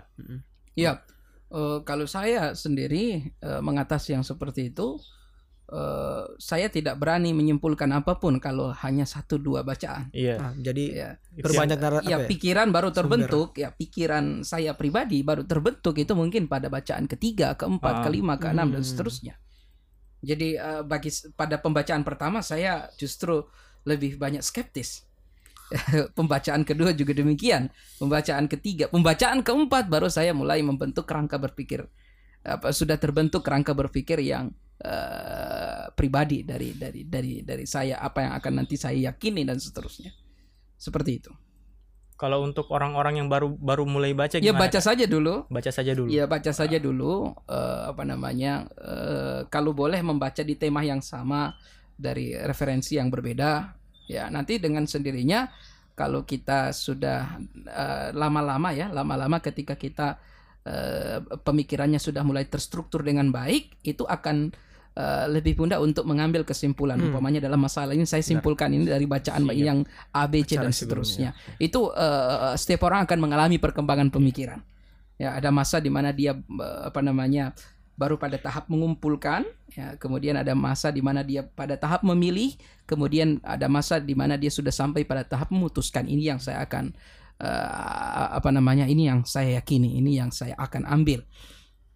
ya. 0.78 1.02
Eh, 1.48 1.80
kalau 1.88 2.06
saya 2.08 2.54
sendiri 2.56 3.34
eh, 3.42 3.62
mengatasi 3.64 4.16
yang 4.16 4.24
seperti 4.24 4.72
itu, 4.72 5.02
eh, 5.68 6.24
saya 6.40 6.68
tidak 6.68 6.96
berani 6.96 7.32
menyimpulkan 7.32 7.92
apa 7.92 8.16
pun 8.16 8.40
kalau 8.40 8.72
hanya 8.72 9.04
satu 9.04 9.36
dua 9.36 9.62
bacaan. 9.62 10.08
Iya. 10.12 10.36
Nah, 10.40 10.54
jadi 10.56 10.84
Ya, 10.88 11.10
ya, 11.36 12.18
apa 12.18 12.24
ya? 12.24 12.28
pikiran 12.28 12.68
baru 12.72 12.90
Sumber. 12.90 12.98
terbentuk 13.04 13.50
ya 13.56 13.70
pikiran 13.70 14.26
saya 14.42 14.72
pribadi 14.74 15.22
baru 15.22 15.44
terbentuk 15.44 15.96
itu 15.96 16.16
mungkin 16.16 16.48
pada 16.48 16.68
bacaan 16.68 17.06
ketiga 17.06 17.54
keempat 17.54 17.94
Ah. 17.94 18.04
kelima 18.04 18.40
keenam 18.40 18.72
dan 18.72 18.80
Hmm. 18.80 18.88
seterusnya 18.88 19.36
jadi 20.18 20.50
eh, 20.58 20.82
bagi 20.82 21.12
pada 21.36 21.60
pembacaan 21.60 22.02
pertama 22.02 22.40
saya 22.40 22.88
justru 22.96 23.46
lebih 23.86 24.18
banyak 24.18 24.42
skeptis 24.42 25.04
pembacaan 26.18 26.64
kedua 26.64 26.96
juga 26.96 27.12
demikian 27.12 27.68
pembacaan 27.98 28.48
ketiga 28.48 28.88
pembacaan 28.88 29.44
keempat 29.44 29.92
baru 29.92 30.08
saya 30.08 30.32
mulai 30.32 30.64
membentuk 30.64 31.04
kerangka 31.04 31.36
berpikir 31.38 31.86
apa 32.42 32.72
sudah 32.72 32.96
terbentuk 32.96 33.44
kerangka 33.44 33.76
berpikir 33.76 34.24
yang 34.24 34.56
eh, 34.82 35.86
pribadi 35.94 36.44
dari 36.46 36.74
dari 36.78 37.02
dari 37.08 37.42
dari 37.42 37.66
saya 37.66 37.98
apa 38.00 38.20
yang 38.26 38.34
akan 38.38 38.54
nanti 38.64 38.76
saya 38.78 38.98
yakini 39.12 39.44
dan 39.44 39.58
seterusnya 39.58 40.14
seperti 40.78 41.12
itu 41.24 41.34
Kalau 42.18 42.42
untuk 42.42 42.74
orang-orang 42.74 43.22
yang 43.22 43.30
baru 43.30 43.54
baru 43.54 43.86
mulai 43.86 44.18
baca 44.18 44.42
Ya 44.42 44.54
gimana? 44.54 44.66
baca 44.66 44.80
Kak? 44.82 44.82
saja 44.82 45.06
dulu. 45.06 45.46
baca 45.50 45.70
saja 45.70 45.94
dulu. 45.94 46.18
Ya 46.18 46.26
baca 46.26 46.50
saja 46.50 46.78
dulu. 46.82 47.34
eh, 47.46 47.82
apa 47.94 48.04
namanya? 48.06 48.66
eh, 48.74 49.40
kalau 49.54 49.74
boleh 49.74 50.02
membaca 50.02 50.42
di 50.42 50.58
tema 50.58 50.82
yang 50.82 51.02
sama 51.02 51.54
dari 51.98 52.34
referensi 52.34 52.98
yang 52.98 53.10
berbeda. 53.14 53.78
Ya, 54.08 54.32
nanti 54.32 54.58
dengan 54.58 54.88
sendirinya 54.88 55.52
kalau 55.94 56.24
kita 56.24 56.72
sudah 56.72 57.38
lama-lama 58.16 58.72
ya, 58.72 58.88
lama-lama 58.90 59.38
ketika 59.44 59.76
kita 59.76 60.18
eh, 60.68 61.24
pemikirannya 61.24 61.98
sudah 61.98 62.28
mulai 62.28 62.44
terstruktur 62.52 63.08
dengan 63.08 63.32
baik, 63.32 63.80
itu 63.88 64.04
akan 64.04 64.52
eh, 65.00 65.26
lebih 65.32 65.56
mudah 65.56 65.80
untuk 65.80 66.04
mengambil 66.04 66.44
kesimpulan. 66.44 67.00
Hmm. 67.00 67.16
Umpamanya 67.16 67.40
dalam 67.40 67.64
masalah 67.64 67.96
ini 67.96 68.04
saya 68.04 68.20
simpulkan 68.20 68.76
ini 68.76 68.84
dari 68.84 69.08
bacaan 69.08 69.48
Siap. 69.48 69.56
yang 69.56 69.88
A, 70.12 70.28
B, 70.28 70.44
C 70.44 70.60
dan 70.60 70.76
seterusnya. 70.76 71.32
Itu 71.56 71.96
eh, 71.96 72.54
setiap 72.60 72.84
orang 72.92 73.08
akan 73.08 73.18
mengalami 73.24 73.56
perkembangan 73.56 74.12
pemikiran. 74.12 74.60
Ya, 75.18 75.34
ada 75.34 75.50
masa 75.50 75.82
di 75.82 75.90
mana 75.90 76.14
dia 76.14 76.38
apa 76.86 77.02
namanya 77.02 77.56
baru 77.98 78.22
pada 78.22 78.38
tahap 78.38 78.70
mengumpulkan, 78.70 79.50
ya, 79.74 79.98
kemudian 79.98 80.38
ada 80.38 80.54
masa 80.54 80.94
di 80.94 81.02
mana 81.02 81.26
dia 81.26 81.42
pada 81.42 81.74
tahap 81.74 82.06
memilih, 82.06 82.54
kemudian 82.86 83.42
ada 83.42 83.66
masa 83.66 83.98
di 83.98 84.14
mana 84.14 84.38
dia 84.38 84.54
sudah 84.54 84.70
sampai 84.70 85.02
pada 85.02 85.26
tahap 85.26 85.50
memutuskan 85.50 86.06
ini 86.06 86.30
yang 86.30 86.38
saya 86.38 86.62
akan 86.62 86.94
eh, 87.42 88.28
apa 88.38 88.50
namanya 88.50 88.86
ini 88.86 89.10
yang 89.10 89.24
saya 89.24 89.62
yakini, 89.62 89.98
ini 89.98 90.18
yang 90.18 90.30
saya 90.34 90.58
akan 90.58 90.86
ambil, 90.86 91.24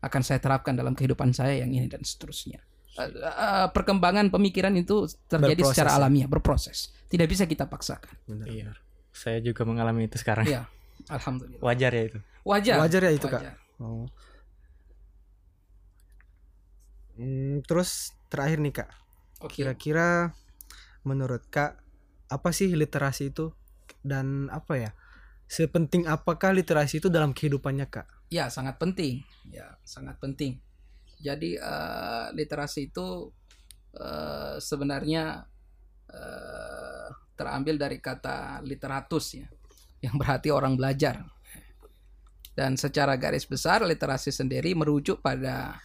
akan 0.01 0.21
saya 0.21 0.39
terapkan 0.41 0.73
dalam 0.77 0.93
kehidupan 0.93 1.33
saya 1.33 1.61
yang 1.61 1.71
ini 1.73 1.87
dan 1.89 2.01
seterusnya. 2.05 2.61
Eh, 2.99 3.07
eh, 3.07 3.67
perkembangan 3.71 4.29
pemikiran 4.29 4.75
itu 4.75 5.07
terjadi 5.29 5.61
Berproses, 5.63 5.75
secara 5.75 5.89
ya. 5.91 5.97
alamiah, 5.97 6.27
berproses, 6.29 6.77
tidak 7.07 7.27
bisa 7.31 7.47
kita 7.47 7.65
paksakan. 7.65 8.15
Benar. 8.27 8.45
Iya. 8.47 8.69
Saya 9.11 9.43
juga 9.43 9.67
mengalami 9.67 10.07
itu 10.07 10.15
sekarang. 10.15 10.47
Ya, 10.47 10.67
alhamdulillah. 11.11 11.59
Wajar 11.59 11.91
ya 11.91 12.03
itu. 12.07 12.19
Wajar. 12.47 12.75
Wajar 12.79 13.01
ya 13.07 13.11
itu, 13.11 13.27
Kak? 13.27 13.41
Wajar. 13.43 13.55
Oh. 13.81 14.07
Hmm, 17.21 17.61
terus 17.67 18.15
terakhir 18.31 18.57
nih 18.63 18.73
kak, 18.81 18.89
Oke. 19.43 19.61
kira-kira 19.61 20.33
menurut 21.03 21.43
kak 21.53 21.77
apa 22.31 22.49
sih 22.55 22.71
literasi 22.71 23.29
itu 23.29 23.51
dan 24.01 24.47
apa 24.49 24.73
ya 24.79 24.91
sepenting 25.51 26.07
apakah 26.07 26.55
literasi 26.55 27.03
itu 27.03 27.11
dalam 27.11 27.35
kehidupannya 27.35 27.91
kak? 27.91 28.07
Ya, 28.31 28.47
sangat 28.47 28.79
penting. 28.79 29.19
Ya, 29.51 29.75
sangat 29.83 30.15
penting. 30.23 30.63
Jadi 31.19 31.59
eh, 31.59 32.27
literasi 32.31 32.87
itu 32.87 33.35
eh, 33.99 34.55
sebenarnya 34.63 35.43
eh, 36.07 37.07
terambil 37.35 37.75
dari 37.75 37.99
kata 37.99 38.63
literatus 38.63 39.25
ya, 39.43 39.47
yang 40.07 40.15
berarti 40.15 40.55
orang 40.55 40.79
belajar. 40.79 41.19
Dan 42.55 42.79
secara 42.79 43.19
garis 43.19 43.43
besar 43.43 43.83
literasi 43.83 44.31
sendiri 44.31 44.71
merujuk 44.71 45.19
pada 45.19 45.75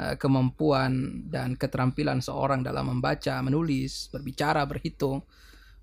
eh, 0.00 0.16
kemampuan 0.16 1.28
dan 1.28 1.60
keterampilan 1.60 2.24
seorang 2.24 2.64
dalam 2.64 2.88
membaca, 2.96 3.44
menulis, 3.44 4.08
berbicara, 4.08 4.64
berhitung 4.64 5.20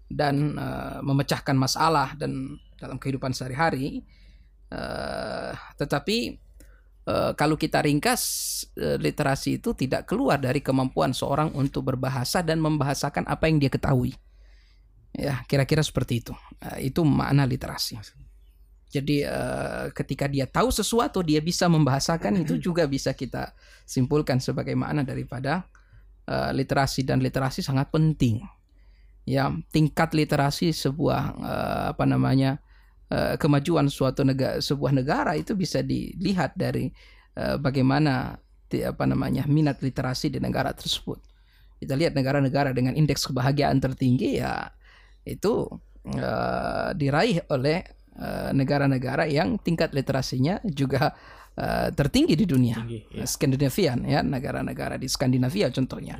dan 0.09 0.57
eh, 0.57 0.99
memecahkan 1.05 1.53
masalah 1.53 2.17
dan 2.17 2.57
dalam 2.79 2.97
kehidupan 2.97 3.35
sehari-hari. 3.35 4.01
Eh, 4.69 5.53
tetapi 5.77 6.17
eh, 7.05 7.31
kalau 7.35 7.59
kita 7.59 7.83
ringkas 7.83 8.21
eh, 8.79 8.97
literasi 8.97 9.59
itu 9.59 9.75
tidak 9.75 10.07
keluar 10.07 10.39
dari 10.39 10.63
kemampuan 10.63 11.11
seorang 11.11 11.51
untuk 11.53 11.91
berbahasa 11.91 12.39
dan 12.39 12.63
membahasakan 12.63 13.27
apa 13.27 13.51
yang 13.51 13.59
dia 13.59 13.69
ketahui. 13.69 14.15
Ya, 15.13 15.41
kira-kira 15.49 15.81
seperti 15.81 16.21
itu. 16.21 16.33
Eh, 16.63 16.93
itu 16.93 17.01
makna 17.03 17.43
literasi. 17.43 17.97
Jadi 18.89 19.21
eh, 19.21 19.85
ketika 19.93 20.25
dia 20.25 20.49
tahu 20.49 20.73
sesuatu 20.73 21.21
dia 21.21 21.37
bisa 21.45 21.69
membahasakan 21.69 22.41
itu 22.41 22.57
juga 22.57 22.89
bisa 22.89 23.13
kita 23.13 23.53
simpulkan 23.85 24.41
sebagai 24.41 24.73
makna 24.73 25.05
daripada 25.05 25.69
eh, 26.25 26.51
literasi 26.57 27.05
dan 27.05 27.21
literasi 27.21 27.61
sangat 27.61 27.93
penting. 27.93 28.41
Ya, 29.29 29.53
tingkat 29.69 30.17
literasi 30.17 30.73
sebuah 30.73 31.21
eh, 31.37 31.85
apa 31.93 32.05
namanya 32.09 32.57
eh, 33.09 33.35
kemajuan 33.35 33.89
suatu 33.89 34.23
negara 34.23 34.61
sebuah 34.61 34.93
negara 34.95 35.35
itu 35.35 35.53
bisa 35.53 35.81
dilihat 35.83 36.55
dari 36.55 36.89
eh, 37.35 37.57
bagaimana 37.59 38.37
apa 38.69 39.03
namanya 39.09 39.49
minat 39.49 39.81
literasi 39.81 40.29
di 40.29 40.39
negara 40.41 40.69
tersebut. 40.73 41.17
Kita 41.79 41.95
lihat 41.97 42.13
negara-negara 42.13 42.75
dengan 42.75 42.93
indeks 42.93 43.25
kebahagiaan 43.25 43.81
tertinggi 43.81 44.37
ya 44.37 44.69
itu 45.25 45.67
eh, 46.05 46.89
diraih 46.93 47.49
oleh 47.49 47.81
eh, 48.19 48.49
negara-negara 48.53 49.25
yang 49.25 49.57
tingkat 49.57 49.91
literasinya 49.91 50.61
juga 50.65 51.13
eh, 51.57 51.89
tertinggi 51.91 52.37
di 52.37 52.45
dunia. 52.45 52.77
Tinggi, 52.83 53.01
ya. 53.09 53.25
Skandinavian 53.25 53.99
ya, 54.05 54.19
negara-negara 54.21 55.01
di 55.01 55.09
Skandinavia 55.09 55.73
contohnya. 55.73 56.19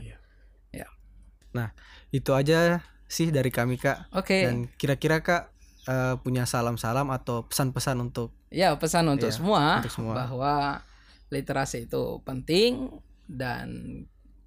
Itu 2.10 2.34
aja 2.34 2.82
sih 3.06 3.30
dari 3.30 3.54
kami 3.54 3.78
kak. 3.78 4.14
Oke. 4.18 4.46
Dan 4.46 4.70
kira-kira 4.78 5.22
kak 5.22 5.54
eh, 5.90 6.16
punya 6.22 6.46
salam-salam 6.46 7.10
atau 7.10 7.50
pesan-pesan 7.50 7.98
untuk 7.98 8.30
Ya, 8.54 8.74
pesan 8.78 9.06
untuk 9.10 9.30
Iya, 9.30 9.38
semua 9.38 9.64
untuk 9.82 9.94
semua. 9.94 10.14
bahwa 10.26 10.54
literasi 11.34 11.86
itu 11.90 12.22
penting 12.26 12.90
dan 13.30 13.68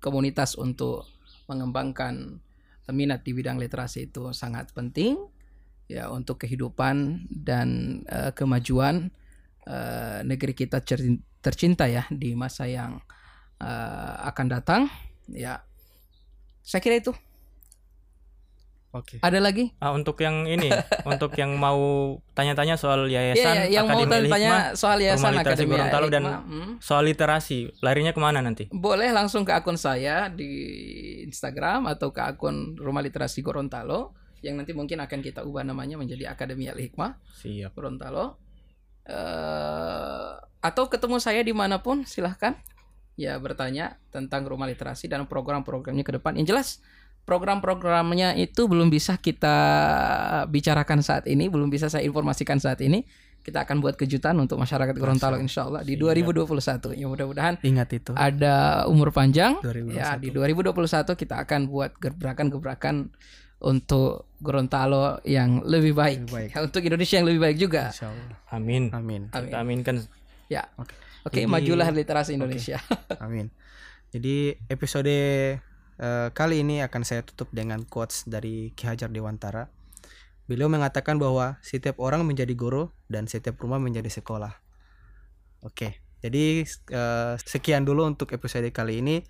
komunitas 0.02 0.58
untuk 0.58 1.06
mengembangkan 1.46 2.42
minat 2.90 3.22
di 3.22 3.30
bidang 3.32 3.56
literasi 3.62 4.10
itu 4.10 4.34
sangat 4.34 4.74
penting 4.74 5.16
ya 5.86 6.10
untuk 6.10 6.42
kehidupan 6.42 7.26
dan 7.30 8.00
eh, 8.10 8.34
kemajuan 8.34 9.10
eh, 9.66 10.20
negeri 10.26 10.52
kita 10.52 10.82
tercinta 11.42 11.86
ya 11.86 12.02
di 12.10 12.34
masa 12.34 12.66
yang 12.66 12.98
eh, 13.62 14.14
akan 14.26 14.46
datang 14.50 14.82
ya. 15.30 15.62
Saya 16.62 16.82
kira 16.82 16.98
itu. 16.98 17.14
Oke. 18.92 19.16
Ada 19.24 19.40
lagi? 19.40 19.72
Ah, 19.80 19.96
untuk 19.96 20.20
yang 20.20 20.44
ini, 20.44 20.68
untuk 21.08 21.32
yang 21.40 21.56
mau 21.56 22.20
tanya-tanya 22.36 22.76
soal 22.76 23.08
Ya, 23.08 23.24
yayasan 23.32 23.72
ya, 23.72 23.80
yang 23.80 23.88
mau 23.88 24.04
Akademi 24.04 24.12
Al 24.12 24.24
tanya 24.28 24.52
Hikmah, 24.52 24.62
soal 24.76 24.98
yayasan 25.00 25.16
Rumah 25.16 25.32
Literasi 25.32 25.48
Akademi 25.48 25.72
Gorontalo 25.72 26.06
dan- 26.12 26.28
hmm. 26.28 26.72
soal 26.84 27.02
literasi, 27.08 27.58
larinya 27.80 28.12
ke 28.12 28.20
mana 28.20 28.44
nanti? 28.44 28.68
Boleh 28.68 29.08
langsung 29.16 29.48
ke 29.48 29.52
akun 29.56 29.80
saya 29.80 30.28
di 30.28 30.52
Instagram 31.24 31.88
atau 31.88 32.12
ke 32.12 32.20
akun 32.20 32.76
Rumah 32.76 33.00
Literasi 33.00 33.40
Gorontalo 33.40 34.12
yang 34.44 34.60
nanti 34.60 34.76
mungkin 34.76 35.00
akan 35.00 35.24
kita 35.24 35.40
ubah 35.40 35.64
namanya 35.64 35.96
menjadi 35.96 36.28
Akademi 36.28 36.68
Al 36.68 36.76
Hikmah 36.76 37.16
Siap. 37.40 37.72
Gorontalo. 37.72 38.36
Eh, 39.08 40.32
atau 40.62 40.84
ketemu 40.86 41.16
saya 41.18 41.40
di 41.40 41.50
mana 41.50 41.82
pun 41.82 42.06
silahkan 42.06 42.54
ya 43.18 43.36
bertanya 43.36 43.98
tentang 44.14 44.46
rumah 44.46 44.64
literasi 44.70 45.08
dan 45.08 45.24
program-programnya 45.24 46.04
ke 46.04 46.12
depan. 46.20 46.36
Yang 46.36 46.46
jelas 46.52 46.68
program-programnya 47.22 48.34
itu 48.34 48.66
belum 48.66 48.88
bisa 48.88 49.16
kita 49.16 49.56
bicarakan 50.46 51.00
saat 51.00 51.24
ini, 51.26 51.46
belum 51.46 51.68
bisa 51.68 51.86
saya 51.86 52.02
informasikan 52.02 52.58
saat 52.58 52.80
ini. 52.80 53.02
Kita 53.42 53.66
akan 53.66 53.82
buat 53.82 53.98
kejutan 53.98 54.38
untuk 54.38 54.54
masyarakat 54.54 54.94
Gorontalo 54.94 55.34
insya 55.34 55.66
Allah 55.66 55.82
di 55.82 55.98
2021. 55.98 56.94
Ya 56.94 57.10
mudah-mudahan 57.10 57.58
Ingat 57.58 57.88
itu. 57.90 58.14
ada 58.14 58.86
umur 58.86 59.10
panjang 59.10 59.58
2021. 59.58 59.98
ya 59.98 60.14
di 60.14 60.30
2021 60.30 61.18
kita 61.18 61.42
akan 61.42 61.60
buat 61.66 61.90
gebrakan-gebrakan 61.98 63.10
untuk 63.58 64.30
Gorontalo 64.38 65.18
yang 65.22 65.58
lebih 65.62 65.90
baik, 65.90 66.18
Lebih 66.22 66.34
baik. 66.34 66.50
Ya, 66.50 66.58
untuk 66.62 66.82
Indonesia 66.82 67.14
yang 67.18 67.26
lebih 67.26 67.42
baik 67.42 67.58
juga 67.58 67.82
Insya 67.90 68.14
Allah. 68.14 68.38
Amin. 68.50 68.82
Amin. 68.94 69.22
Amin. 69.30 69.50
Kita 69.50 69.56
aminkan. 69.58 69.96
ya 70.46 70.62
Oke. 70.78 70.94
oke 71.24 71.34
Jadi- 71.38 71.50
majulah 71.50 71.88
literasi 71.90 72.38
Indonesia 72.38 72.78
Amin. 73.18 73.50
Jadi 74.10 74.54
episode 74.68 75.10
eh, 76.02 76.28
kali 76.34 76.66
ini 76.66 76.82
akan 76.82 77.02
saya 77.06 77.22
tutup 77.22 77.48
dengan 77.54 77.86
quotes 77.86 78.26
dari 78.26 78.74
Ki 78.74 78.90
Hajar 78.90 79.08
Dewantara. 79.14 79.70
Beliau 80.50 80.66
mengatakan 80.66 81.22
bahwa 81.22 81.62
setiap 81.62 82.02
orang 82.02 82.26
menjadi 82.26 82.52
guru 82.58 82.90
dan 83.06 83.30
setiap 83.30 83.62
rumah 83.62 83.78
menjadi 83.78 84.10
sekolah. 84.10 84.58
Oke. 85.62 86.02
Jadi 86.22 86.66
eh, 86.66 87.34
sekian 87.38 87.86
dulu 87.86 88.06
untuk 88.06 88.34
episode 88.34 88.66
kali 88.74 88.98
ini 89.02 89.22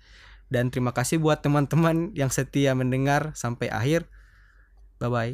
dan 0.49 0.69
terima 0.69 0.93
kasih 0.93 1.17
buat 1.21 1.41
teman-teman 1.41 2.13
yang 2.17 2.33
setia 2.33 2.73
mendengar 2.73 3.33
sampai 3.37 3.69
akhir. 3.69 4.09
Bye 4.97 5.09
bye. 5.09 5.33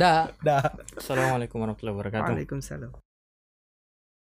dah 0.00 0.28
Dah. 0.44 0.76
Assalamualaikum 0.96 1.60
warahmatullahi 1.60 1.96
wabarakatuh. 1.96 2.32
Waalaikumsalam. 2.36 3.05